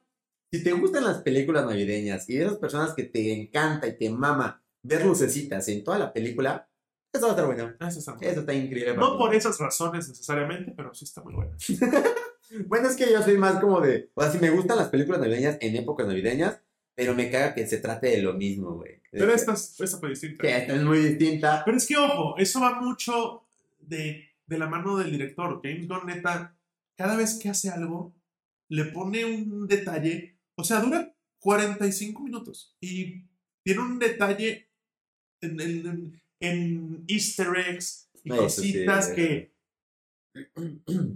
Si 0.50 0.62
te 0.64 0.72
gustan 0.72 1.04
las 1.04 1.18
películas 1.18 1.66
navideñas 1.66 2.28
y 2.28 2.38
esas 2.38 2.56
personas 2.56 2.94
que 2.94 3.04
te 3.04 3.32
encanta 3.32 3.86
y 3.86 3.96
te 3.98 4.08
mama 4.10 4.62
ver 4.82 5.04
lucecitas 5.04 5.68
en 5.68 5.84
toda 5.84 5.98
la 5.98 6.12
película, 6.12 6.68
eso 7.12 7.22
va 7.26 7.28
a 7.28 7.34
estar 7.34 7.46
bueno. 7.46 7.74
Ah, 7.80 7.88
Eso 7.88 7.98
está 7.98 8.16
Eso 8.20 8.40
está 8.40 8.54
increíble. 8.54 8.94
No 8.96 9.18
por 9.18 9.34
esas 9.34 9.58
razones 9.58 10.08
necesariamente, 10.08 10.72
pero 10.76 10.94
sí 10.94 11.04
está 11.04 11.22
muy 11.22 11.34
bueno. 11.34 11.56
Bueno, 12.66 12.88
es 12.88 12.96
que 12.96 13.12
yo 13.12 13.22
soy 13.22 13.36
más 13.36 13.60
como 13.60 13.78
de. 13.82 14.10
O 14.14 14.22
sea, 14.22 14.30
si 14.32 14.38
me 14.38 14.48
gustan 14.48 14.78
las 14.78 14.88
películas 14.88 15.20
navideñas 15.20 15.58
en 15.60 15.76
épocas 15.76 16.06
navideñas, 16.06 16.62
pero 16.94 17.14
me 17.14 17.30
caga 17.30 17.52
que 17.54 17.66
se 17.66 17.76
trate 17.76 18.06
de 18.08 18.22
lo 18.22 18.32
mismo, 18.32 18.72
güey. 18.76 19.02
Pero 19.12 19.34
esta, 19.34 19.52
es- 19.52 19.78
esta 19.78 19.98
fue 19.98 20.08
distinta. 20.08 20.40
que 20.42 20.56
esta 20.56 20.74
es 20.74 20.82
muy 20.82 20.98
distinta. 20.98 21.60
Pero 21.66 21.76
es 21.76 21.86
que, 21.86 21.98
ojo, 21.98 22.38
eso 22.38 22.60
va 22.62 22.80
mucho 22.80 23.42
de, 23.80 24.30
de 24.46 24.58
la 24.58 24.66
mano 24.66 24.96
del 24.96 25.10
director. 25.10 25.60
James 25.62 25.86
Gunn, 25.86 26.06
neta, 26.06 26.56
cada 26.96 27.16
vez 27.18 27.38
que 27.38 27.50
hace 27.50 27.68
algo, 27.68 28.14
le 28.70 28.86
pone 28.86 29.26
un 29.26 29.66
detalle. 29.68 30.37
O 30.58 30.64
sea, 30.64 30.80
dura 30.80 31.14
45 31.40 32.20
minutos 32.20 32.76
y 32.80 33.24
tiene 33.64 33.80
un 33.80 33.98
detalle 33.98 34.68
en, 35.40 36.20
en- 36.40 37.04
easter 37.06 37.48
eggs 37.56 38.10
y 38.24 38.30
cositas 38.30 39.08
sí. 39.08 39.14
que, 39.14 39.52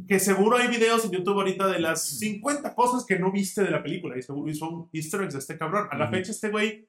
que 0.06 0.18
seguro 0.20 0.56
hay 0.56 0.68
videos 0.68 1.04
en 1.04 1.10
YouTube 1.10 1.38
ahorita 1.38 1.66
de 1.66 1.80
las 1.80 2.02
50 2.18 2.74
cosas 2.74 3.04
que 3.04 3.18
no 3.18 3.32
viste 3.32 3.62
de 3.62 3.70
la 3.70 3.82
película 3.82 4.16
y 4.16 4.22
seguro 4.22 4.54
son 4.54 4.88
easter 4.92 5.22
eggs 5.22 5.32
de 5.34 5.40
este 5.40 5.58
cabrón. 5.58 5.88
A 5.90 5.98
la 5.98 6.08
fecha, 6.08 6.30
este 6.30 6.50
güey, 6.50 6.88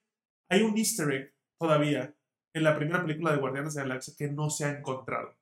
hay 0.49 0.61
un 0.61 0.77
easter 0.77 1.11
egg 1.11 1.33
todavía 1.59 2.15
en 2.53 2.63
la 2.63 2.75
primera 2.77 3.01
película 3.03 3.31
de 3.31 3.39
Guardianes 3.39 3.73
de 3.73 3.81
la 3.81 3.87
Galaxia 3.87 4.13
que 4.15 4.27
no 4.29 4.51
se 4.51 4.65
ha 4.65 4.77
encontrado. 4.77 5.35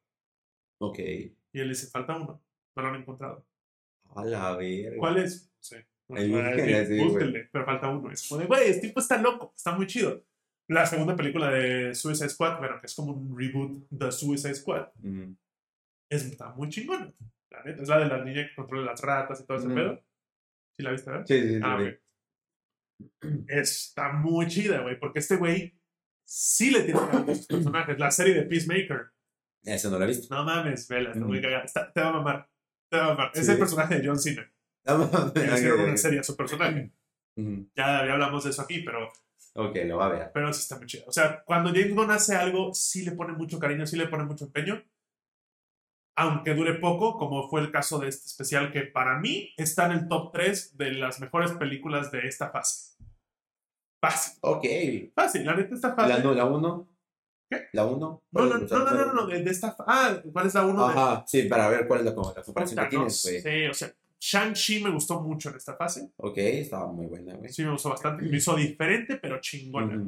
Ok. 0.80 1.00
Y 1.00 1.60
él 1.60 1.70
dice, 1.70 1.88
falta 1.88 2.16
uno, 2.16 2.42
no 2.76 2.82
lo 2.82 2.88
han 2.88 3.02
encontrado. 3.02 3.46
A 4.16 4.24
la 4.24 4.56
verga. 4.56 4.98
¿Cuál 4.98 5.18
es? 5.18 5.52
Sí. 5.60 5.76
Ahí 6.16 6.30
búsquenle, 6.32 7.44
sí, 7.44 7.50
pero 7.52 7.66
falta 7.66 7.88
uno. 7.90 8.12
Es 8.12 8.28
como 8.28 8.42
de, 8.42 8.48
güey, 8.48 8.70
este 8.70 8.88
tipo 8.88 9.00
está 9.00 9.22
loco, 9.22 9.54
está 9.56 9.72
muy 9.76 9.88
chido. 9.88 10.24
La 10.68 10.86
segunda 10.86 11.16
película 11.16 11.50
de 11.52 11.94
Suicide 11.96 12.30
Squad, 12.30 12.60
bueno, 12.60 12.80
que 12.80 12.86
es 12.88 12.96
como 12.96 13.12
un 13.14 13.38
reboot 13.38 13.88
de 13.90 14.12
Suicide 14.12 14.56
Squad, 14.56 14.88
es, 16.10 16.26
está 16.26 16.50
muy 16.50 16.70
chingona. 16.70 17.12
La 17.50 17.64
neta, 17.64 17.82
es 17.84 17.90
la 17.90 18.00
de 18.00 18.06
la 18.08 18.24
niña 18.24 18.48
que 18.48 18.56
controla 18.56 18.92
las 18.92 19.02
ratas 19.02 19.42
y 19.42 19.46
todo 19.46 19.58
ese 19.58 19.68
pedo. 19.70 20.02
¿Sí 20.78 20.84
la 20.84 20.92
viste, 20.92 21.10
verdad? 21.12 21.26
Sí, 21.28 21.42
sí, 21.42 21.48
sí. 21.56 21.60
Ah, 21.64 21.78
sí. 21.80 21.88
ok. 21.88 23.44
Está 23.50 24.14
muy 24.14 24.48
chida, 24.48 24.82
güey, 24.82 24.98
porque 25.00 25.20
este 25.20 25.36
güey 25.36 25.74
sí 26.24 26.72
le 26.72 26.84
tiene 26.84 27.00
a 27.00 27.26
sus 27.36 27.48
personajes. 27.48 28.00
La 28.00 28.12
serie 28.12 28.34
de 28.36 28.44
Peacemaker, 28.44 29.12
Eso 29.64 29.90
no 29.92 29.98
lo 30.00 30.06
he 30.06 30.08
visto. 30.08 30.34
no 30.34 30.44
mames, 30.46 30.88
vela, 30.88 31.12
está 31.12 31.26
muy 31.26 31.42
cagada. 31.42 31.64
Está- 31.64 31.92
te 31.92 32.00
va 32.02 32.08
a 32.10 32.14
mamar. 32.14 32.50
Te 32.90 32.98
va 32.98 33.06
a 33.06 33.08
mamar. 33.10 33.32
Es 33.34 33.46
Sí. 33.46 33.52
el 33.52 33.60
personaje 33.60 34.00
de 34.00 34.08
John 34.08 34.18
Cena. 34.20 34.50
Hicieron 34.86 35.80
una 35.82 35.98
serie 35.98 36.20
a 36.20 36.24
su 36.24 36.36
personaje. 36.36 36.92
Ujú. 37.38 37.68
Ya, 37.76 38.06
ya 38.06 38.14
hablamos 38.14 38.44
de 38.44 38.50
eso 38.50 38.62
aquí, 38.62 38.82
pero, 38.82 39.12
Ok, 39.54 39.76
lo 39.86 39.98
va 39.98 40.06
a 40.08 40.10
ver. 40.10 40.32
pero 40.34 40.52
sí 40.54 40.62
está 40.62 40.78
muy 40.78 40.86
chido. 40.86 41.06
O 41.08 41.12
sea, 41.12 41.44
cuando 41.44 41.70
James 41.72 41.94
Gunn 41.94 42.12
hace 42.12 42.36
algo, 42.36 42.74
sí 42.74 43.04
le 43.04 43.12
pone 43.12 43.34
mucho 43.34 43.60
cariño, 43.60 43.86
sí 43.86 43.98
le 43.98 44.08
pone 44.08 44.24
mucho 44.24 44.46
empeño. 44.46 44.82
Aunque 46.18 46.54
dure 46.54 46.76
poco, 46.76 47.18
como 47.18 47.50
fue 47.50 47.62
el 47.62 47.72
caso 47.72 47.98
de 48.00 48.10
este 48.10 48.26
especial, 48.28 48.72
que 48.72 48.82
para 48.82 49.18
mí 49.20 49.54
está 49.58 49.86
en 49.86 49.92
el 49.94 50.08
top 50.08 50.32
3 50.34 50.78
de 50.78 50.92
las 50.94 51.20
mejores 51.20 51.52
películas 51.54 52.12
de 52.12 52.28
esta 52.28 52.50
fase. 52.50 52.98
Fácil. 54.04 54.38
Ok. 54.42 54.66
Fácil, 55.16 55.46
la 55.46 55.56
neta 55.56 55.76
está 55.76 55.90
La, 55.90 55.96
fácil. 55.96 56.24
no, 56.24 56.34
la 56.34 56.46
1. 56.46 56.88
¿Qué? 57.50 57.68
La 57.74 57.86
1. 57.86 57.98
No, 58.32 58.46
no, 58.46 58.58
no, 58.58 58.58
no, 58.58 59.14
no, 59.14 59.28
de, 59.28 59.44
esta. 59.50 59.76
Ah, 59.88 60.18
¿cuál 60.32 60.48
es 60.48 60.54
la 60.54 60.66
uno 60.66 60.88
de.? 60.88 60.94
Ajá, 60.94 61.24
sí, 61.28 61.44
para 61.44 61.70
ver 61.70 61.88
cuál 61.88 62.00
es 62.02 62.06
la, 62.06 62.12
la 62.12 62.44
comparación 62.44 62.84
que 62.84 62.90
tienes, 62.90 63.24
güey. 63.24 63.42
sé, 63.42 63.70
o 63.70 63.74
sea, 63.74 63.94
Shang-Chi 64.24 64.84
me 64.84 64.92
gustó 64.92 65.20
mucho 65.20 65.50
en 65.50 65.56
esta 65.56 65.76
fase. 65.76 66.12
Ok, 66.18 66.38
estaba 66.38 66.88
muy 66.92 67.08
buena, 67.08 67.34
güey. 67.36 67.50
Sí, 67.50 67.64
me 67.64 67.72
gustó 67.72 67.90
bastante. 67.90 68.24
Me 68.24 68.38
hizo 68.38 68.56
diferente, 68.56 69.18
pero 69.18 69.40
chingona. 69.42 70.08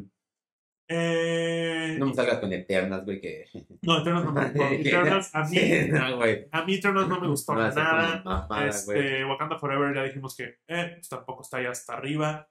Eh, 0.87 1.95
No 1.97 2.05
me 2.07 2.13
salgas 2.13 2.37
con 2.39 2.53
Eternas, 2.53 3.03
güey, 3.05 3.19
que... 3.19 3.45
no, 3.81 4.01
Eternals 4.01 4.25
no 4.25 4.31
me 4.33 4.45
gustó. 4.49 4.63
Eternals, 4.71 5.29
a 5.33 5.43
mí, 5.45 5.57
no, 5.89 6.17
güey. 6.17 6.47
a 6.51 6.63
mí 6.65 6.75
Eternals 6.75 7.07
no 7.09 7.19
me 7.21 7.27
gustó 7.27 7.55
No, 7.55 7.61
nada. 7.61 8.21
mamada. 8.23 8.67
Este, 8.67 9.25
Wakanda 9.25 9.57
Forever 9.57 9.95
ya 9.95 10.03
dijimos 10.03 10.35
que 10.35 10.57
eh, 10.67 10.91
pues 10.95 11.09
tampoco 11.09 11.41
está 11.41 11.57
ahí 11.57 11.65
hasta 11.65 11.93
arriba. 11.93 12.47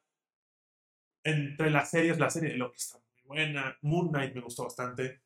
Entre 1.24 1.70
las 1.70 1.90
series, 1.90 2.18
la 2.18 2.28
serie 2.30 2.50
de 2.50 2.56
Loki 2.56 2.78
está 2.78 2.98
muy 2.98 3.22
buena. 3.36 3.78
Moon 3.82 4.08
Knight 4.08 4.34
me 4.34 4.40
gustó 4.40 4.64
bastante. 4.64 5.21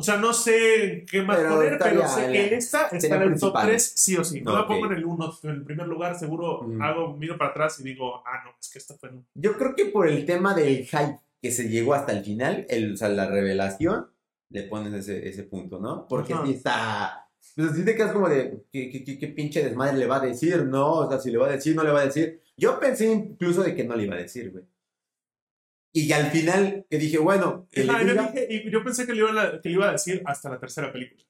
O 0.00 0.02
sea, 0.02 0.16
no 0.16 0.32
sé 0.32 1.04
qué 1.10 1.22
más 1.22 1.36
Pero 1.38 1.54
poner, 1.56 1.78
pero 1.78 2.08
sé 2.08 2.32
que 2.32 2.54
esta 2.54 2.88
está 2.88 3.16
en 3.16 3.22
el 3.22 3.28
top 3.38 3.52
principal. 3.52 3.66
3, 3.68 3.92
sí 3.96 4.16
o 4.16 4.24
sí. 4.24 4.40
No 4.40 4.54
la 4.56 4.66
pongo 4.66 4.86
en 4.86 4.92
el 4.92 5.04
1, 5.04 5.38
en 5.44 5.50
el 5.50 5.62
primer 5.62 5.86
lugar, 5.86 6.18
seguro 6.18 6.62
Mm. 6.62 6.82
hago, 6.82 7.16
miro 7.16 7.38
para 7.38 7.50
atrás 7.50 7.78
y 7.80 7.84
digo, 7.84 8.22
ah, 8.26 8.42
no, 8.44 8.50
es 8.60 8.68
que 8.70 8.78
esta 8.78 8.94
fue. 8.94 9.10
Yo 9.34 9.56
creo 9.56 9.74
que 9.76 9.84
por 9.86 10.08
el 10.08 10.24
tema 10.26 10.54
del 10.54 10.84
hype 10.86 11.18
que 11.42 11.50
se 11.52 11.68
llegó 11.68 11.94
hasta 11.94 12.12
el 12.12 12.24
final, 12.24 12.66
el, 12.68 12.94
o 12.94 12.96
sea, 12.96 13.08
la 13.08 13.26
revelación, 13.26 14.06
le 14.50 14.64
pones 14.64 14.92
ese, 14.94 15.28
ese 15.28 15.44
punto, 15.44 15.78
¿no? 15.80 16.08
Porque 16.08 16.32
Ajá. 16.34 16.44
si 16.46 16.52
está... 16.54 17.26
Pues 17.56 17.72
si 17.74 17.84
te 17.84 17.94
quedas 17.96 18.12
como 18.12 18.28
de, 18.28 18.64
¿qué, 18.72 18.90
qué, 18.90 19.04
qué- 19.04 19.18
qué 19.18 19.26
pinche 19.28 19.62
desmadre 19.64 19.96
le 19.98 20.06
va 20.06 20.16
a 20.16 20.20
decir? 20.26 20.64
No, 20.64 20.92
o 20.92 21.08
sea, 21.10 21.18
si 21.20 21.30
le 21.30 21.38
va 21.38 21.46
a 21.48 21.52
decir, 21.52 21.74
no 21.76 21.82
le 21.84 21.90
va 21.90 22.00
a 22.00 22.06
decir. 22.06 22.40
Yo 22.56 22.78
pensé 22.78 23.06
incluso 23.12 23.62
de 23.62 23.74
que 23.74 23.84
no 23.84 23.94
le 23.96 24.04
iba 24.04 24.14
a 24.14 24.18
decir, 24.18 24.50
güey. 24.52 24.64
Y 25.92 26.12
al 26.12 26.30
final, 26.30 26.86
que 26.88 26.98
dije, 26.98 27.18
bueno, 27.18 27.66
Ajá, 27.88 28.02
yo, 28.02 28.14
dije- 28.14 28.46
y 28.48 28.70
yo 28.70 28.84
pensé 28.84 29.06
que 29.06 29.12
le, 29.12 29.18
iba 29.20 29.42
a, 29.42 29.60
que 29.60 29.68
le 29.68 29.74
iba 29.74 29.88
a 29.88 29.92
decir 29.92 30.22
hasta 30.24 30.48
la 30.48 30.58
tercera 30.60 30.92
película. 30.92 31.24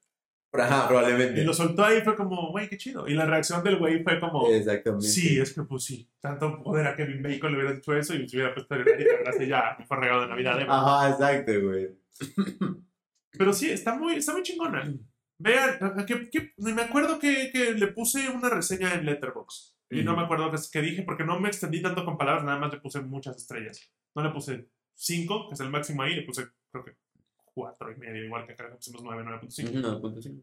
Ajá, 0.52 0.88
probablemente. 0.88 1.40
Y 1.40 1.44
lo 1.44 1.54
soltó 1.54 1.84
ahí 1.84 1.98
y 1.98 2.00
fue 2.02 2.16
como, 2.16 2.50
güey, 2.50 2.68
qué 2.68 2.76
chido. 2.76 3.06
Y 3.08 3.14
la 3.14 3.24
reacción 3.24 3.62
del 3.62 3.76
güey 3.78 4.02
fue 4.02 4.18
como, 4.18 4.48
Exactamente. 4.50 5.06
Sí, 5.06 5.38
es 5.38 5.54
que 5.54 5.62
pues 5.62 5.84
sí. 5.84 6.10
Tanto 6.20 6.60
poder 6.62 6.88
a 6.88 6.96
Kevin 6.96 7.22
Bacon 7.22 7.52
le 7.52 7.58
hubiera 7.58 7.72
dicho 7.74 7.94
eso 7.96 8.14
y 8.14 8.28
se 8.28 8.36
hubiera 8.36 8.52
puesto 8.52 8.74
en 8.74 8.80
el 8.82 9.42
y 9.42 9.46
ya 9.46 9.76
me 9.78 9.86
fue 9.86 9.96
regalo 9.96 10.22
de 10.22 10.28
Navidad. 10.28 10.60
¿eh? 10.60 10.66
Ajá, 10.68 11.10
exacto, 11.10 11.52
güey. 11.62 11.88
Pero 13.30 13.52
sí, 13.52 13.70
está 13.70 13.94
muy, 13.96 14.16
está 14.16 14.32
muy 14.32 14.42
chingona. 14.42 14.92
Vean, 15.38 16.04
que, 16.06 16.28
que- 16.28 16.52
me 16.58 16.82
acuerdo 16.82 17.18
que, 17.18 17.50
que 17.52 17.72
le 17.72 17.86
puse 17.88 18.28
una 18.28 18.50
reseña 18.50 18.92
en 18.94 19.06
Letterboxd. 19.06 19.74
Y 19.92 20.02
no 20.02 20.16
me 20.16 20.22
acuerdo 20.22 20.52
qué 20.72 20.82
dije 20.82 21.02
porque 21.02 21.24
no 21.24 21.40
me 21.40 21.48
extendí 21.48 21.82
tanto 21.82 22.04
con 22.04 22.16
palabras, 22.18 22.44
nada 22.44 22.58
más 22.58 22.72
le 22.72 22.80
puse 22.80 23.00
muchas 23.00 23.36
estrellas. 23.36 23.90
No 24.14 24.22
le 24.22 24.30
puse 24.30 24.66
5, 24.94 25.48
que 25.48 25.54
es 25.54 25.60
el 25.60 25.70
máximo 25.70 26.02
ahí, 26.02 26.14
le 26.14 26.22
puse 26.22 26.46
creo 26.70 26.84
que 26.84 26.92
4 27.54 27.92
y 27.92 27.96
medio, 27.96 28.24
igual 28.24 28.46
que 28.46 28.52
acá 28.52 28.68
le 28.68 28.76
pusimos 28.76 29.02
9, 29.02 29.22
9.5. 29.24 29.72
No, 29.72 30.00
punto 30.00 30.20
cinco. 30.22 30.42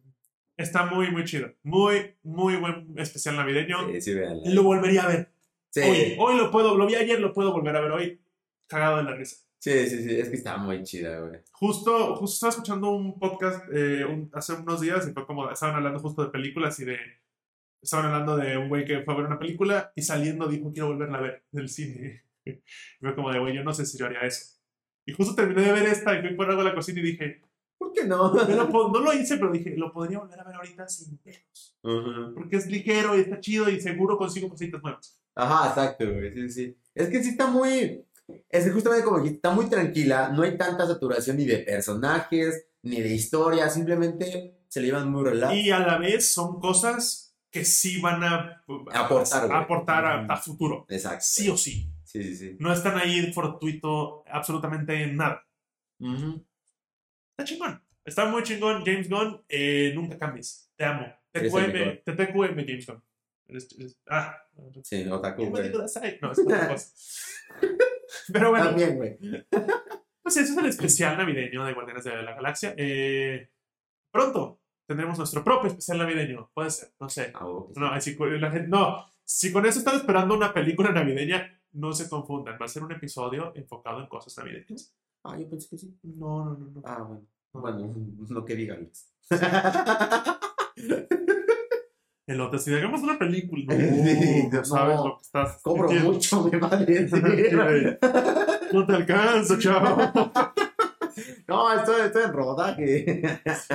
Está 0.57 0.85
muy, 0.87 1.11
muy 1.11 1.23
chido. 1.23 1.53
Muy, 1.63 2.15
muy 2.23 2.55
buen 2.55 2.93
especial 2.97 3.35
navideño. 3.35 3.89
Sí, 3.91 4.01
sí, 4.01 4.13
véanla. 4.15 4.49
Lo 4.51 4.63
volvería 4.63 5.03
a 5.03 5.07
ver. 5.07 5.29
Sí. 5.69 5.81
Hoy, 5.81 6.15
hoy 6.19 6.37
lo 6.37 6.49
puedo, 6.49 6.75
lo 6.75 6.87
vi 6.87 6.95
ayer, 6.95 7.19
lo 7.19 7.31
puedo 7.33 7.51
volver 7.51 7.75
a 7.75 7.81
ver 7.81 7.91
hoy. 7.91 8.19
Cagado 8.65 8.97
de 8.97 9.03
la 9.03 9.15
risa. 9.15 9.37
sí, 9.59 9.87
sí, 9.87 10.03
sí, 10.03 10.19
es 10.19 10.29
que 10.29 10.35
está 10.35 10.57
muy 10.57 10.81
chida, 10.83 11.19
güey. 11.19 11.39
Justo, 11.51 12.15
justo 12.15 12.33
estaba 12.33 12.49
escuchando 12.51 12.89
un 12.89 13.17
podcast 13.19 13.63
eh, 13.73 14.03
un- 14.05 14.29
hace 14.33 14.53
unos 14.53 14.81
días 14.81 15.07
y 15.07 15.13
fue 15.13 15.25
como, 15.25 15.49
estaban 15.49 15.75
hablando 15.75 15.99
justo 15.99 16.23
de 16.23 16.31
películas 16.31 16.79
y 16.79 16.85
de, 16.85 16.97
estaban 17.81 18.07
hablando 18.07 18.35
de 18.35 18.57
un 18.57 18.67
güey 18.67 18.83
que 18.83 19.01
fue 19.03 19.13
a 19.13 19.17
ver 19.17 19.25
una 19.27 19.39
película 19.39 19.91
y 19.95 20.01
saliendo 20.01 20.47
dijo, 20.47 20.71
quiero 20.73 20.87
volverla 20.89 21.19
a 21.19 21.21
ver 21.21 21.43
del 21.51 21.69
cine. 21.69 22.23
Y 22.47 22.99
fue 23.01 23.15
como 23.15 23.31
de, 23.31 23.39
güey, 23.39 23.55
yo 23.55 23.63
no 23.63 23.73
sé 23.73 23.85
si 23.85 23.97
yo 23.97 24.05
haría 24.05 24.21
eso. 24.21 24.55
Y 25.05 25.13
justo 25.13 25.35
terminé 25.35 25.61
de 25.61 25.71
ver 25.71 25.85
esta 25.85 26.17
y 26.17 26.21
fui 26.21 26.35
por 26.35 26.49
algo 26.49 26.61
a 26.61 26.65
la 26.65 26.75
cocina 26.75 26.99
y 26.99 27.03
dije, 27.03 27.41
¿Por 27.77 27.93
qué 27.93 28.05
no? 28.05 28.33
"Me 28.47 28.55
lo 28.55 28.67
no 28.67 28.99
lo 28.99 29.13
hice, 29.13 29.37
pero 29.37 29.51
dije, 29.51 29.75
lo 29.77 29.91
podría 29.93 30.19
volver 30.19 30.39
a 30.39 30.43
ver 30.43 30.55
ahorita 30.55 30.87
sin 30.87 31.17
pelos. 31.19 31.77
Ujú. 31.83 32.33
Porque 32.33 32.55
es 32.57 32.65
ligero 32.67 33.15
y 33.15 33.21
está 33.21 33.39
chido 33.39 33.69
y 33.69 33.79
seguro 33.79 34.17
consigo 34.17 34.49
cositas 34.49 34.81
nuevas. 34.81 35.21
Ajá, 35.35 35.69
exacto, 35.69 36.11
güey. 36.11 36.33
Sí, 36.33 36.49
sí. 36.49 36.77
Es 36.95 37.09
que 37.09 37.23
sí 37.23 37.29
está 37.29 37.47
muy. 37.47 38.03
Es 38.49 38.65
que 38.65 38.71
justamente 38.71 39.05
como 39.05 39.17
dijiste, 39.19 39.35
está 39.37 39.51
muy 39.51 39.69
tranquila. 39.69 40.29
No 40.29 40.41
hay 40.41 40.57
tanta 40.57 40.87
saturación 40.87 41.37
ni 41.37 41.45
de 41.45 41.59
personajes, 41.59 42.65
ni 42.81 42.99
de 42.99 43.13
historia. 43.13 43.69
Simplemente 43.69 44.57
se 44.67 44.81
le 44.81 44.87
llevan 44.87 45.11
muy 45.11 45.23
relax. 45.23 45.55
Y 45.55 45.69
a 45.69 45.79
la 45.79 45.99
vez 45.99 46.33
son 46.33 46.59
cosas 46.59 47.35
que 47.51 47.63
sí 47.63 48.01
van 48.01 48.23
a, 48.23 48.63
Aportar, 48.93 49.47
güey. 49.47 49.57
aportar 49.59 50.05
a, 50.05 50.25
a 50.25 50.37
futuro. 50.37 50.85
Exacto. 50.89 51.23
Sí 51.23 51.47
o 51.49 51.55
sí. 51.55 51.89
Sí, 52.21 52.23
sí, 52.23 52.35
sí. 52.35 52.57
No 52.59 52.71
están 52.73 52.97
ahí 52.97 53.31
fortuito 53.33 54.23
absolutamente 54.27 55.07
nada. 55.07 55.45
Ujú. 55.99 56.43
Está 57.31 57.43
chingón. 57.45 57.81
Está 58.05 58.25
muy 58.25 58.43
chingón. 58.43 58.83
James 58.85 59.09
Gunn, 59.09 59.43
eh, 59.49 59.91
nunca 59.95 60.17
cambies. 60.17 60.71
Te 60.75 60.85
amo. 60.85 61.05
TQM, 61.31 61.73
mejor. 61.73 62.01
TQM, 62.05 62.65
James 62.65 62.87
Gunn. 62.87 63.03
Eres- 63.47 63.75
eres- 63.79 63.97
ah. 64.09 64.35
Sí, 64.83 65.05
otaku. 65.07 65.43
No, 66.21 66.31
es 66.31 66.39
otra 66.39 66.67
cosa. 66.67 66.93
Pero 68.31 68.49
bueno, 68.49 68.65
También, 68.69 68.95
güey. 68.95 69.17
pues 70.21 70.37
eso 70.37 70.53
es 70.53 70.57
el 70.57 70.65
especial 70.65 71.17
navideño 71.17 71.63
de 71.65 71.73
Guardianes 71.73 72.03
de 72.03 72.21
la 72.23 72.33
Galaxia. 72.35 72.73
Eh, 72.77 73.49
pronto 74.11 74.59
tendremos 74.85 75.17
nuestro 75.17 75.43
propio 75.43 75.69
especial 75.69 75.97
navideño. 75.97 76.49
Puede 76.53 76.71
ser, 76.71 76.89
no 76.99 77.09
sé. 77.09 77.31
Ah, 77.35 77.45
ok. 77.45 77.77
No, 77.77 77.91
la 77.93 78.51
gente- 78.51 78.67
no, 78.67 79.05
si 79.23 79.51
con 79.51 79.65
eso 79.65 79.79
están 79.79 79.95
esperando 79.97 80.33
una 80.35 80.53
película 80.53 80.91
navideña, 80.91 81.56
no 81.77 81.93
se 81.93 82.09
confundan. 82.09 82.57
Va 82.59 82.65
a 82.65 82.69
ser 82.69 82.83
un 82.83 82.91
episodio 82.91 83.53
enfocado 83.55 84.01
en 84.01 84.07
cosas 84.07 84.35
navideñas. 84.37 84.93
Ah, 85.23 85.37
yo 85.37 85.47
pensé 85.49 85.69
que 85.69 85.77
sí. 85.77 85.97
No, 86.03 86.45
no, 86.45 86.57
no. 86.57 86.69
no. 86.71 86.81
Ah, 86.83 87.03
bueno. 87.03 87.25
No. 87.53 87.61
Bueno, 87.61 87.93
lo 88.29 88.45
que. 88.45 88.89
El 92.27 92.41
otro, 92.41 92.59
si 92.59 92.73
hagamos 92.73 93.01
una 93.03 93.17
película, 93.17 93.63
no, 93.73 93.79
Sí, 93.79 94.49
no 94.51 94.65
sabes 94.65 94.97
lo 94.97 95.15
que 95.15 95.21
estás 95.21 95.61
Cobro 95.61 95.83
metiendo. 95.83 96.11
mucho, 96.11 96.43
me 96.43 96.57
vale. 96.57 97.99
No 98.73 98.85
te 98.85 98.93
alcanzo, 98.93 99.57
chavo. 99.57 100.11
no, 101.47 101.73
estoy, 101.73 102.01
estoy 102.01 102.23
en 102.23 102.33
rodaje. 102.33 103.21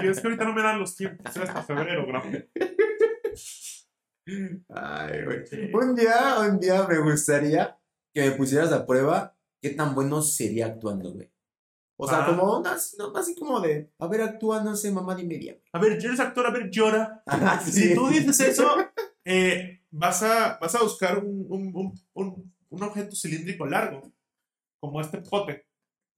Y 0.03 0.07
es 0.07 0.21
que 0.21 0.27
ahorita 0.29 0.45
no 0.45 0.53
me 0.53 0.63
dan 0.63 0.79
los 0.79 0.95
tiempos, 0.95 1.35
hasta 1.35 1.63
febrero, 1.63 2.07
grabo. 2.07 2.29
Ay, 4.69 5.25
güey. 5.25 5.47
Sí. 5.47 5.71
Un 5.73 5.95
día, 5.95 6.41
un 6.41 6.61
día 6.61 6.87
me 6.87 6.99
gustaría 6.99 7.75
que 8.15 8.23
me 8.23 8.33
pusieras 8.33 8.73
a 8.73 8.87
prueba 8.87 9.37
qué 9.61 9.71
tan 9.71 9.95
bueno 9.95 10.23
sería 10.23 10.67
actuando, 10.67 11.13
güey. 11.13 11.31
O 11.97 12.07
sea, 12.09 12.25
Ah. 12.25 12.27
como 12.27 12.59
una, 12.59 12.77
no, 12.99 13.17
así 13.17 13.35
como 13.37 13.61
de, 13.61 13.93
a 13.99 14.07
ver, 14.09 14.23
actúa, 14.23 14.63
no 14.63 14.75
sé, 14.75 14.91
mamá 14.91 15.15
de 15.15 15.25
media. 15.25 15.59
A 15.73 15.79
ver, 15.79 15.93
eres 15.93 16.19
actor, 16.21 16.47
a 16.47 16.51
ver, 16.51 16.69
llora. 16.71 17.23
Ah, 17.27 17.61
Si 17.65 17.95
tú 17.95 18.09
dices 18.09 18.41
eso, 18.41 18.69
eh, 19.25 19.83
vas, 19.91 20.23
a, 20.23 20.59
vas 20.61 20.75
a 20.75 20.83
buscar 20.83 21.19
un, 21.25 21.47
un, 21.49 21.95
un, 22.15 22.53
un, 22.71 22.83
objeto 22.83 23.15
cilíndrico 23.15 23.67
largo, 23.67 24.03
como 24.81 25.01
este 25.01 25.19
pote, 25.19 25.67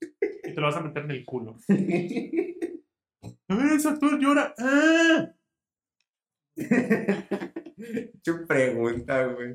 y 0.01 0.55
te 0.55 0.61
lo 0.61 0.63
vas 0.69 0.77
a 0.77 0.81
meter 0.81 1.05
en 1.05 1.11
el 1.11 1.25
culo. 1.25 1.57
A 3.49 3.55
ver, 3.57 3.73
ese 3.73 3.89
actor 3.89 4.19
llora. 4.19 4.55
¡Ah! 4.59 5.33
Qué 6.57 8.33
pregunta, 8.49 9.27
güey. 9.27 9.55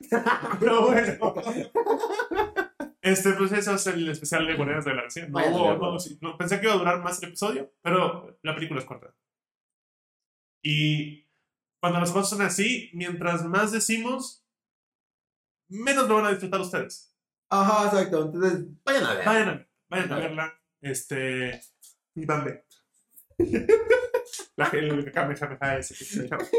Pero 0.60 0.86
bueno. 0.86 1.34
Este, 3.02 3.32
pues 3.32 3.52
eso 3.52 3.74
es 3.74 3.86
el 3.86 4.08
especial 4.08 4.46
de 4.46 4.54
Guardianes 4.54 4.84
de 4.84 4.90
la 4.90 4.96
Galaxia. 4.96 5.26
No, 5.26 5.32
Vaya, 5.32 5.76
no, 5.76 5.98
sí, 5.98 6.18
no, 6.20 6.36
pensé 6.36 6.60
que 6.60 6.66
iba 6.66 6.74
a 6.74 6.78
durar 6.78 7.02
más 7.02 7.22
el 7.22 7.28
episodio, 7.28 7.72
pero 7.82 8.38
la 8.42 8.54
película 8.54 8.80
es 8.80 8.86
corta. 8.86 9.14
Y 10.62 11.26
cuando 11.80 12.00
las 12.00 12.12
cosas 12.12 12.30
son 12.30 12.42
así, 12.42 12.90
mientras 12.92 13.44
más 13.46 13.72
decimos, 13.72 14.46
menos 15.68 16.08
lo 16.08 16.16
van 16.16 16.26
a 16.26 16.30
disfrutar 16.30 16.60
ustedes. 16.60 17.16
Ajá, 17.48 17.86
exacto. 17.86 18.26
Entonces, 18.26 18.66
vayan 18.84 19.04
a 19.04 19.14
ver. 19.14 19.24
Vayan 19.24 19.48
a, 19.48 19.68
vayan 19.88 20.12
a 20.12 20.16
verla. 20.16 20.62
Este. 20.80 21.60
Y 22.14 22.26
Bambe. 22.26 22.64
La 24.56 24.66
el 24.72 25.10
Kamehameha 25.12 25.78
ese 25.78 25.94
que 25.94 26.04
se 26.04 26.28
llama. 26.28 26.44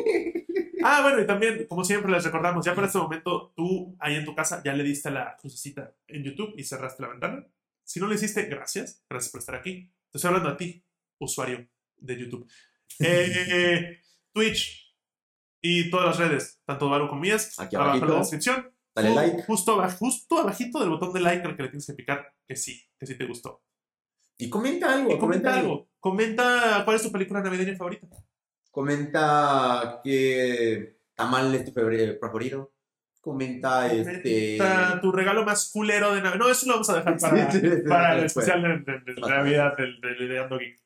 Ah, 0.83 1.03
bueno, 1.03 1.21
y 1.21 1.27
también, 1.27 1.67
como 1.67 1.83
siempre 1.83 2.11
les 2.11 2.23
recordamos, 2.23 2.65
ya 2.65 2.73
para 2.73 2.87
este 2.87 2.97
momento, 2.97 3.53
tú 3.55 3.95
ahí 3.99 4.15
en 4.15 4.25
tu 4.25 4.33
casa 4.33 4.63
ya 4.65 4.73
le 4.73 4.83
diste 4.83 5.11
la 5.11 5.37
crucecita 5.39 5.93
en 6.07 6.23
YouTube 6.23 6.55
y 6.57 6.63
cerraste 6.63 7.03
la 7.03 7.09
ventana. 7.09 7.45
Si 7.83 7.99
no 7.99 8.07
lo 8.07 8.15
hiciste, 8.15 8.45
gracias. 8.45 9.03
Gracias 9.07 9.31
por 9.31 9.41
estar 9.41 9.53
aquí. 9.53 9.91
Te 10.09 10.17
estoy 10.17 10.29
hablando 10.29 10.49
a 10.49 10.57
ti, 10.57 10.83
usuario 11.19 11.67
de 11.97 12.17
YouTube. 12.19 12.47
Eh, 12.99 13.99
Twitch 14.33 14.95
y 15.61 15.89
todas 15.91 16.07
las 16.07 16.17
redes, 16.17 16.61
tanto 16.65 16.89
Baru 16.89 17.07
como 17.07 17.21
mías, 17.21 17.59
Aquí 17.59 17.75
abajo 17.75 17.97
en 18.03 18.09
la 18.09 18.17
descripción. 18.19 18.71
Dale 18.95 19.13
like. 19.13 19.43
Justo, 19.43 19.73
aba- 19.73 19.91
justo 19.91 20.39
abajito 20.39 20.79
del 20.79 20.89
botón 20.89 21.13
de 21.13 21.19
like 21.21 21.45
al 21.47 21.55
que 21.55 21.63
le 21.63 21.69
tienes 21.69 21.85
que 21.85 21.93
picar 21.93 22.33
que 22.47 22.55
sí, 22.55 22.83
que 22.99 23.05
sí 23.05 23.15
te 23.17 23.25
gustó. 23.25 23.61
Y 24.37 24.49
comenta 24.49 24.91
algo. 24.93 25.13
Y 25.13 25.19
comenta 25.19 25.59
algo. 25.59 25.90
Comenta 26.01 26.81
cuál 26.83 26.97
es 26.97 27.03
tu 27.03 27.11
película 27.11 27.41
navideña 27.41 27.77
favorita. 27.77 28.07
Comenta 28.71 30.01
qué 30.03 30.97
tamal 31.15 31.53
es 31.55 31.63
tu 31.65 31.71
febre- 31.71 32.19
preferido. 32.19 32.73
Comenta 33.21 33.85
este. 33.93 34.57
Comenta 34.57 34.99
tu 34.99 35.11
regalo 35.11 35.45
más 35.45 35.69
culero 35.71 36.13
de 36.15 36.21
Navidad. 36.21 36.39
No, 36.39 36.49
eso 36.49 36.65
lo 36.65 36.73
vamos 36.73 36.89
a 36.89 36.95
dejar 36.97 37.17
para, 37.19 37.51
Sí, 37.51 37.59
sí, 37.61 37.69
sí, 37.69 37.81
para 37.87 38.17
el 38.17 38.25
especial 38.25 38.61
de, 38.63 38.69
de- 38.91 39.13
de 39.13 39.21
Navidad 39.21 39.77
del, 39.77 40.01
del 40.01 40.21
Ideando 40.23 40.57
Geek. 40.57 40.79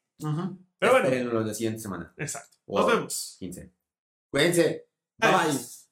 Pero 0.77 0.91
bueno. 0.91 1.07
Espérenlo 1.07 1.41
la 1.41 1.53
siguiente 1.53 1.79
semana. 1.79 2.13
Exacto. 2.17 2.57
Wow. 2.67 2.79
Nos 2.81 2.87
vemos. 2.93 3.35
15. 3.39 3.73
Cuídense. 4.29 4.87
Bye 5.17 5.31
bye. 5.31 5.84